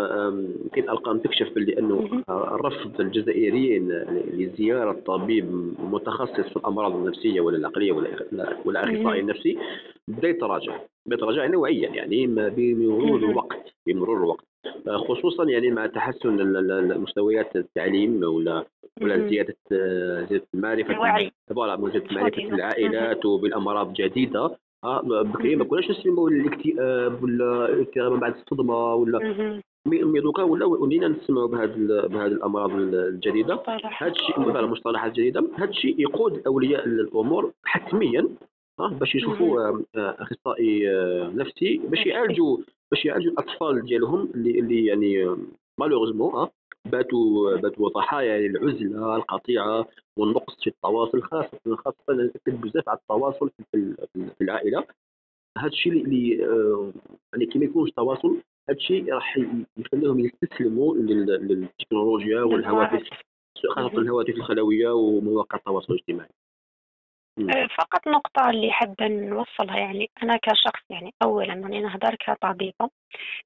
كاين 0.73 0.89
أرقام 0.89 1.19
تكشف 1.19 1.55
باللي 1.55 1.79
انه 1.79 2.23
رفض 2.31 3.01
الجزائريين 3.01 3.89
لزيارة 4.33 4.93
طبيب 5.07 5.75
متخصص 5.79 6.49
في 6.49 6.57
الأمراض 6.57 6.95
النفسية 6.95 7.41
ولا 7.41 7.57
العقلية 7.57 7.93
ولا 7.93 8.09
ولا 8.65 8.85
اخصائي 8.85 9.23
نفسي 9.23 9.59
بدأ 10.09 10.29
يتراجع. 10.29 10.79
بيتراجع 11.07 11.47
نوعيا 11.47 11.89
يعني 11.89 12.27
بمرور 12.27 13.19
الوقت 13.19 13.75
بمرور 13.87 14.17
الوقت. 14.17 14.45
خصوصا 15.09 15.45
يعني 15.45 15.71
مع 15.71 15.87
تحسن 15.87 16.37
مستويات 17.03 17.57
التعليم 17.57 18.23
ولا 18.23 18.65
ولا 19.03 19.29
زيادة 19.29 19.57
زيادة 19.71 20.47
المعرفة 20.55 20.95
فوالا 21.55 21.91
زيادة 21.91 22.15
معرفه 22.15 22.43
العائلات 22.43 23.27
وبالأمراض 23.27 23.89
الجديده 23.89 24.51
بكري 24.85 25.57
ما 25.57 25.65
كناش 25.65 25.91
نسميو 25.91 26.29
الاكتئاب 26.29 27.23
ولا 27.23 27.69
الاكتئاب 27.75 28.13
من 28.13 28.21
بعد 28.21 28.35
الصدمة 28.35 28.95
ولا 28.95 29.19
مي 29.87 30.21
دوكا 30.21 30.43
ولا 30.43 30.65
ولينا 30.67 31.09
نسمعوا 31.09 31.49
بهذه 31.49 31.77
بهذه 32.07 32.27
الأمراض 32.27 32.71
الجديدة. 32.71 33.55
هذا 33.99 34.11
الشيء 34.13 34.59
المصطلحات 34.61 35.11
الجديده 35.11 35.45
هذا 35.55 35.71
الشيء 35.71 36.01
يقود 36.01 36.43
أولياء 36.47 36.87
الأمور 36.87 37.53
حتميا 37.65 38.29
باش 38.79 39.15
يشوفوا 39.15 39.83
أخصائي 39.97 40.89
نفسي 41.35 41.81
باش 41.89 42.07
يعالجوا 42.07 42.59
باش 42.91 43.05
يعالجوا 43.05 43.33
الأطفال 43.33 43.83
ديالهم 43.85 44.29
اللي 44.35 44.59
اللي 44.61 44.85
يعني 44.87 45.37
مالوغوزمون 45.81 46.49
باتوا 46.91 47.57
باتوا 47.57 47.89
ضحايا 47.89 48.49
للعزلة 48.49 49.17
القطيعة 49.17 49.87
والنقص 50.17 50.55
في 50.61 50.67
التواصل 50.67 51.23
خاصة 51.23 51.77
خاصة 51.77 51.97
نركز 52.11 52.55
بزاف 52.55 52.89
على 52.89 52.99
التواصل 52.99 53.51
في 53.73 53.95
العائلة. 54.41 54.85
هذا 55.59 55.67
الشيء 55.67 55.93
اللي 55.93 56.45
آه، 56.47 56.93
يعني 57.33 57.47
كي 57.47 57.59
ما 57.59 57.65
يكونش 57.65 57.91
تواصل 57.91 58.29
هذا 58.69 58.79
الشيء 58.79 59.13
راح 59.13 59.39
يخليهم 59.77 60.21
يستسلموا 60.21 60.97
للتكنولوجيا 60.97 62.43
والهواتف 62.43 63.09
خاصة 63.69 63.99
الهواتف 63.99 64.35
الخلوية 64.35 64.91
ومواقع 64.91 65.59
التواصل 65.59 65.95
الاجتماعي. 65.95 66.31
فقط 67.79 68.09
نقطة 68.09 68.51
اللي 68.51 68.73
حابة 68.73 69.09
نوصلها 69.09 69.77
يعني 69.79 70.11
أنا 70.23 70.37
كشخص 70.37 70.83
يعني 70.91 71.15
أولا 71.23 71.55
راني 71.55 71.81
نهضر 71.81 72.15
كطبيبة 72.15 72.91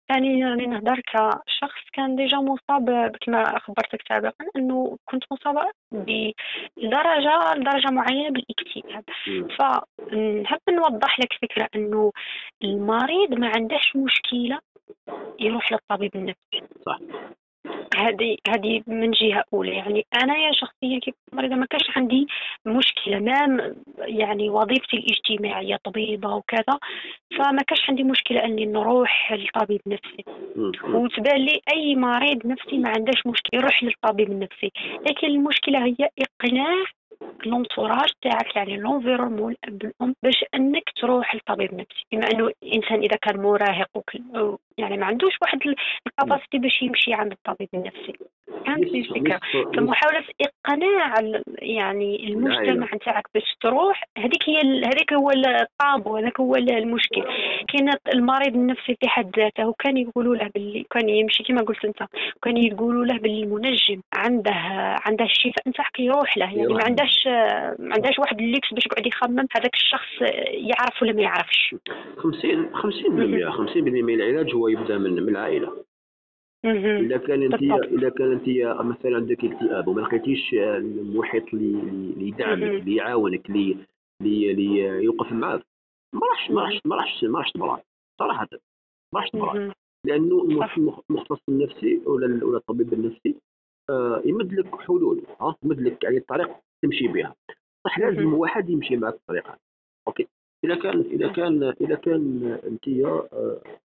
ثانيا 0.09 0.49
راني 0.49 0.67
نهضر 0.67 1.01
كشخص 1.01 1.83
كان 1.93 2.17
ديجا 2.17 2.37
مصاب 2.37 3.17
كما 3.21 3.57
أخبرتك 3.57 4.03
سابقا 4.09 4.47
أنه 4.57 4.99
كنت 5.05 5.25
مصابة 5.33 5.71
بدرجة 5.93 7.55
لدرجة 7.55 7.91
معينة 7.91 8.31
بالاكتئاب. 8.31 9.05
فنحب 9.59 10.61
نوضح 10.71 11.21
لك 11.21 11.33
فكرة 11.43 11.69
أنه 11.75 12.13
المريض 12.65 13.35
ما 13.35 13.53
عندهش 13.57 13.97
مشكلة 13.97 14.59
يروح 15.41 15.73
للطبيب 15.73 16.17
النفسي. 16.17 16.69
صح. 16.87 16.99
هذه 18.09 18.37
هذه 18.49 18.83
من 18.87 19.11
جهة 19.11 19.45
أولى. 19.55 19.71
يعني 19.75 20.07
أنا 20.23 20.37
يا 20.37 20.53
شخصيا 20.53 20.99
كيف 20.99 21.15
مريضة 21.33 21.55
ما 21.55 21.67
كانش 21.67 21.97
عندي 21.97 22.27
مشكلة 22.67 23.19
ما 23.19 23.75
يعني 23.99 24.51
وظيفتي 24.51 24.97
الاجتماعية 24.97 25.77
طبيبة 25.85 26.35
وكذا 26.35 26.79
فما 27.39 27.63
كانش 27.63 27.81
عندي 27.89 28.03
مشكلة 28.03 28.45
أني 28.45 28.67
نروح 28.67 29.33
للطبيب 29.33 29.81
نفسي 29.87 30.25
وتبان 30.85 31.41
لي 31.41 31.61
أي 31.73 31.97
مريض 31.97 32.47
نفسي 32.47 32.79
ما 32.79 32.89
عندهش 32.89 33.27
مشكلة 33.27 33.61
يروح 33.61 33.83
للطبيب 33.83 34.31
النفسي. 34.31 34.73
لكن 35.07 35.27
المشكلة 35.27 35.85
هي 35.85 36.09
إقناع 36.19 36.85
l'entourage 37.47 38.11
تاعك 38.23 38.57
يعني 38.57 38.77
l'environnement 38.77 39.57
الاب 39.65 39.83
الام 39.85 40.15
باش 40.23 40.45
أنك 40.55 40.83
تروح 41.01 41.35
لطبيب 41.35 41.75
نفسي 41.75 42.07
بما 42.13 42.31
أنه 42.31 42.51
الانسان 42.63 42.99
إذا 43.03 43.17
كان 43.17 43.43
مراهق 43.43 43.89
يعني 44.81 44.97
ما 44.97 45.07
عندوش 45.07 45.33
واحد 45.43 45.59
ال 46.07 46.13
capacité 46.13 46.59
باش 46.59 46.83
يمشي 46.83 47.15
عند 47.15 47.33
الطبيب 47.33 47.69
النفسي. 47.75 48.13
فهمت 48.67 48.95
الفكرة؟ 48.95 49.41
فمحاولة 49.77 50.25
إقناع 50.41 51.15
يعني 51.59 52.29
المجتمع 52.29 52.89
نتاعك 52.95 53.25
باش 53.35 53.57
تروح 53.61 54.05
هذيك 54.19 54.49
هي 54.49 54.57
هذيك 54.61 55.13
هو 55.13 55.31
الطابو 55.31 56.17
هذاك 56.17 56.41
هو 56.41 56.57
المشكل. 56.57 57.23
كاين 57.69 57.91
المريض 58.15 58.55
النفسي 58.55 58.97
في 59.01 59.09
حد 59.09 59.31
ذاته 59.37 59.69
وكان 59.69 59.97
يقولوا 59.97 60.37
له 60.37 60.51
باللي 60.55 60.87
كان 60.91 61.09
يمشي 61.09 61.43
كما 61.43 61.63
قلت 61.63 61.85
أنت 61.85 62.03
كان 62.43 62.57
يقولوا 62.57 63.05
له 63.05 63.19
باللي 63.19 63.43
المنجم 63.43 64.01
عنده 64.15 64.53
عنده 65.07 65.25
الشفاء 65.25 65.69
نتاعك 65.69 66.01
يروح 66.01 66.39
له. 66.39 66.45
يعني 66.45 66.67
ما 66.67 66.85
عندهاش 66.85 67.27
ما 67.79 67.95
عندهاش 67.95 68.19
واحد 68.19 68.41
الليكس 68.41 68.75
باش 68.75 68.87
يقعد 68.87 69.07
يخمم 69.07 69.47
هذاك 69.57 69.75
الشخص 69.75 70.09
يعرف 70.47 71.03
ولا 71.03 71.13
ما 71.13 71.23
يعرفش. 71.23 71.75
50 72.17 72.71
50% 72.75 72.77
50% 72.77 73.77
من 73.77 74.15
العلاج 74.15 74.55
هو 74.55 74.69
يبدا 74.71 74.99
من 74.99 75.23
من 75.23 75.29
العائلة. 75.29 75.85
إذا 76.65 77.17
كان 77.17 77.43
انت 77.43 77.63
إذا 77.85 78.09
كان 78.09 78.33
أنت 78.33 78.49
مثلا 78.81 79.17
عندك 79.17 79.45
اكتئاب 79.45 79.89
وما 79.89 80.01
لقيتيش 80.01 80.55
المحيط 80.55 81.55
اللي 81.55 82.29
يدعمك 82.29 82.63
اللي 82.63 82.95
يعاونك 82.97 83.51
اللي 83.51 83.77
اللي 84.23 84.79
يوقف 85.05 85.33
معاك 85.33 85.63
ما 86.15 86.21
راحش 86.31 86.51
ما 86.51 86.63
راحش 86.63 86.81
ما 86.85 86.97
راحش 86.97 87.25
ما 87.25 87.39
راحش 87.39 87.53
تبرع. 87.53 87.83
صراحة 88.19 88.49
ما 89.15 89.21
راحش 89.21 89.31
تبرع. 89.31 89.73
لأنه 90.07 90.43
المختص 91.11 91.41
النفسي 91.49 92.01
ولا 92.07 92.45
ولا 92.45 92.57
الطبيب 92.57 92.93
النفسي 92.93 93.37
آه 93.91 94.23
يمد 94.25 94.53
لك 94.53 94.81
حلول 94.81 95.23
ها؟ 95.41 95.57
يمد 95.63 95.81
لك 95.81 96.05
يعني 96.05 96.21
طريق 96.21 96.51
تمشي 96.83 97.09
بها. 97.09 97.35
صح 97.85 97.99
لازم 97.99 98.35
واحد 98.35 98.71
يمشي 98.71 98.97
معك 98.97 99.15
الطريقة 99.15 99.59
okay؟ 100.09 100.29
إذا 100.65 100.75
كان 100.75 101.01
إذا 101.01 101.29
كان 101.33 101.63
إذا 101.81 101.95
كان 101.95 102.45
أنت 102.67 102.89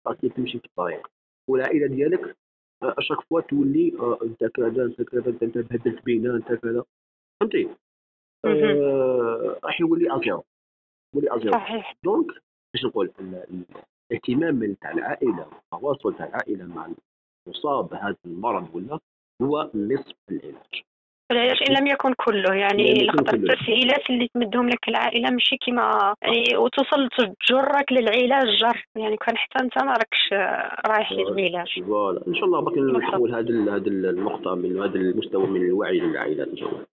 آه 0.07 0.13
تمشي 0.13 0.59
في 0.59 0.65
الطريق. 0.65 1.07
والعائلة 1.49 1.87
ديالك 1.87 2.37
à 2.84 2.89
chaque 2.89 3.21
fois 3.21 3.41
تولي 3.41 3.93
آه 3.99 4.19
أنت 4.23 4.43
كذا 4.43 4.85
أنت 4.85 5.01
كذا 5.01 5.29
أنت 5.29 5.57
بهدلت 5.57 6.05
بينا 6.05 6.35
أنت 6.35 6.53
كذا. 6.53 6.83
فهمتي؟ 7.39 7.69
آه، 8.45 9.59
راح 9.63 9.81
يولي 9.81 10.15
à 10.15 10.21
zéro 10.21 10.43
يولي 11.15 11.35
à 11.36 11.39
zéro 11.39 11.51
صحيح. 11.51 11.95
donc 12.03 12.27
باش 12.73 12.85
نقول 12.85 13.11
الاهتمام 14.11 14.73
تاع 14.73 14.91
العائلة 14.91 15.49
التواصل 15.73 16.17
تاع 16.17 16.25
العائلة 16.27 16.65
مع 16.65 16.89
المصاب 17.47 17.89
بهذا 17.89 18.17
المرض 18.25 18.75
ولا 18.75 18.99
هو 19.41 19.71
نصف 19.75 20.15
العلاج. 20.31 20.83
العلاج 21.31 21.57
إن 21.69 21.75
لم 21.77 21.88
يكن 21.88 22.13
كله 22.13 22.53
يعني 22.53 22.93
لخاطر 22.93 23.33
التسهيلات 23.33 24.09
اللي 24.09 24.27
تمدهم 24.33 24.69
لك 24.69 24.89
العائلة 24.89 25.29
ماشي 25.29 25.57
كيما 25.57 26.13
يعني 26.21 26.57
وتوصل 26.57 27.09
تجرك 27.17 27.91
للعلاج 27.91 28.57
جر 28.57 28.85
يعني 28.95 29.17
كان 29.17 29.38
حتى 29.38 29.63
أنت 29.63 29.83
ما 29.83 29.91
راكش 29.91 30.33
رايح 30.88 31.11
للعلاج. 31.11 31.83
voilà. 31.88 32.21
إن 32.27 32.35
شاء 32.35 32.45
الله 32.45 32.59
باقي 32.61 32.81
نحول 32.81 33.35
هذه 33.35 33.75
هذه 33.75 33.88
النقطة 33.88 34.55
من 34.55 34.81
هذا 34.81 34.95
المستوى 34.95 35.47
من 35.47 35.61
الوعي 35.61 35.99
للعائلات 35.99 36.47
إن 36.47 36.57
شاء 36.57 36.69
الله. 36.69 36.85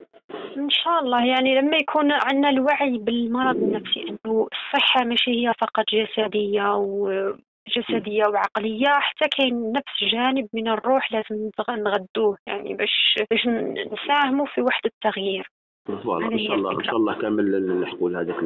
إن 0.57 0.71
شاء 0.71 1.01
الله 1.03 1.27
يعني 1.27 1.61
لما 1.61 1.77
يكون 1.77 2.13
عندنا 2.13 2.49
الوعي 2.51 2.99
بالمرض 2.99 3.57
النفسي 3.57 4.01
إنه 4.01 4.49
الصحة 4.53 5.05
ماشي 5.05 5.31
هي 5.31 5.53
فقط 5.61 5.85
جسدية 5.93 6.77
و 6.77 7.33
جسدية 7.69 8.25
وعقلية. 8.27 8.89
حتى 8.89 9.29
كاين 9.37 9.73
نفس 9.73 10.13
جانب 10.13 10.49
من 10.53 10.69
الروح 10.69 11.13
لازم 11.13 11.51
نغدوه 11.71 12.39
يعني 12.47 12.75
باش 12.75 13.17
باش 13.31 13.47
نساهموا 13.93 14.47
في 14.47 14.61
واحد 14.61 14.87
التغيير. 14.87 15.51
إن 15.89 16.03
شاء 16.05 16.55
الله 16.55 16.73
إن 16.73 16.85
شاء 16.85 16.97
الله 16.97 17.15
كامل 17.15 17.81
نحكوا 17.81 18.11
هذاك 18.11 18.39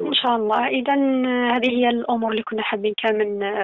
إن 0.00 0.14
شاء 0.14 0.36
الله. 0.36 0.66
إذا 0.66 0.94
هذه 1.56 1.70
هي 1.70 1.88
الأمور 1.88 2.30
اللي 2.30 2.42
كنا 2.42 2.62
حابين 2.62 2.94
كامل 3.02 3.62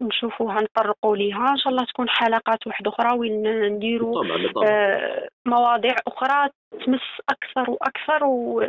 نشوفوها 0.00 0.62
نطرقوا 0.62 1.16
ليها. 1.16 1.50
إن 1.50 1.56
شاء 1.56 1.72
الله 1.72 1.84
تكون 1.84 2.08
حلقات 2.08 2.66
واحدة 2.66 2.90
أخرى 2.90 3.18
وين 3.18 3.66
نديروا 3.66 4.24
آه، 4.66 5.28
مواضيع 5.46 5.94
أخرى. 6.06 6.50
تمس 6.70 7.00
أكثر 7.28 7.70
وأكثر 7.70 8.20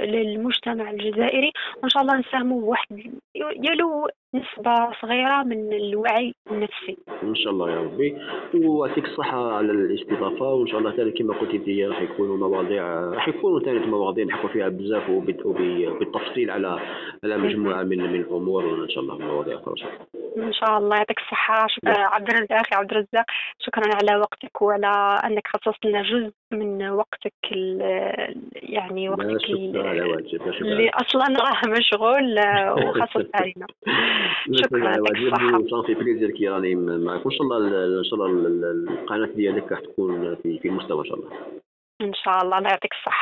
للمجتمع 0.05 0.89
الجزائري. 0.89 1.51
وإن 1.77 1.89
شاء 1.89 2.03
الله 2.03 2.17
نساهموا 2.17 2.61
بواحد 2.61 3.11
يلو 3.35 4.07
نسبة 4.35 4.91
صغيرة 5.01 5.43
من 5.43 5.73
الوعي 5.73 6.35
النفسي. 6.51 6.97
إن 7.23 7.35
شاء 7.35 7.53
الله 7.53 7.71
يا 7.71 7.81
ربي. 7.81 8.17
ويعطيك 8.53 9.05
الصحة 9.05 9.53
على 9.53 9.71
الاستضافة. 9.71 10.53
وإن 10.53 10.67
شاء 10.67 10.79
الله 10.79 10.91
ثاني 10.91 11.11
كما 11.11 11.33
قلت 11.33 11.53
أنت 11.53 11.69
راح 11.69 12.01
يكونوا 12.01 12.37
مواضيع 12.37 12.99
راح 12.99 13.27
يكونوا 13.27 13.59
ثاني 13.59 13.79
مواضيع 13.79 14.25
نحكوا 14.25 14.49
فيها 14.49 14.69
بزاف 14.69 15.09
وبالتفصيل 15.09 16.51
على 16.51 16.79
على 17.23 17.37
مجموعة 17.37 17.83
من 17.83 17.97
من 17.97 18.15
الأمور. 18.15 18.65
وإن 18.65 18.89
شاء 18.89 19.03
الله 19.03 19.17
مواضيع 19.17 19.55
أخرى. 19.55 19.75
إن 20.37 20.53
شاء 20.53 20.77
الله 20.77 20.97
يعطيك 20.97 21.19
الصحة. 21.19 21.67
شكرا 21.67 21.97
عبد 21.97 22.29
الرزاق. 22.29 22.59
أخي 22.59 22.75
عبد 22.75 22.91
الرزاق 22.91 23.25
شكرا 23.59 23.83
على 23.95 24.19
وقتك 24.19 24.61
وعلى 24.61 25.19
أنك 25.25 25.47
خصصت 25.47 25.85
لنا 25.85 26.03
جزء 26.03 26.33
من 26.51 26.89
وقتك 26.89 27.33
يعني 28.55 29.09
وقتك 29.09 29.49
اللي 30.61 30.89
أصلا 30.89 31.25
راه 31.27 31.69
مشغول 31.69 32.39
وخصصتها 32.71 33.45
لنا 33.55 33.67
شكرا 34.51 34.95
الصحة 34.95 35.67
صافي 35.67 35.93
بليزير 35.93 36.31
كي 36.31 36.47
راني 36.47 36.75
معكم 36.75 37.29
ان 37.29 37.35
شاء 37.35 37.41
الله 37.41 37.99
إن 37.99 38.03
شاء 38.03 38.13
الله 38.13 38.47
القناة 38.71 39.29
ديالك 39.35 39.71
راح 39.71 39.79
تكون 39.79 40.35
في 40.35 40.59
في 40.59 40.67
المستوى 40.67 40.99
إن 40.99 41.05
شاء 41.05 41.15
الله. 41.15 41.29
إن 42.01 42.13
شاء 42.13 42.43
الله 42.43 42.57
الله 42.57 42.69
يعطيك 42.69 42.93
الصحة. 42.93 43.19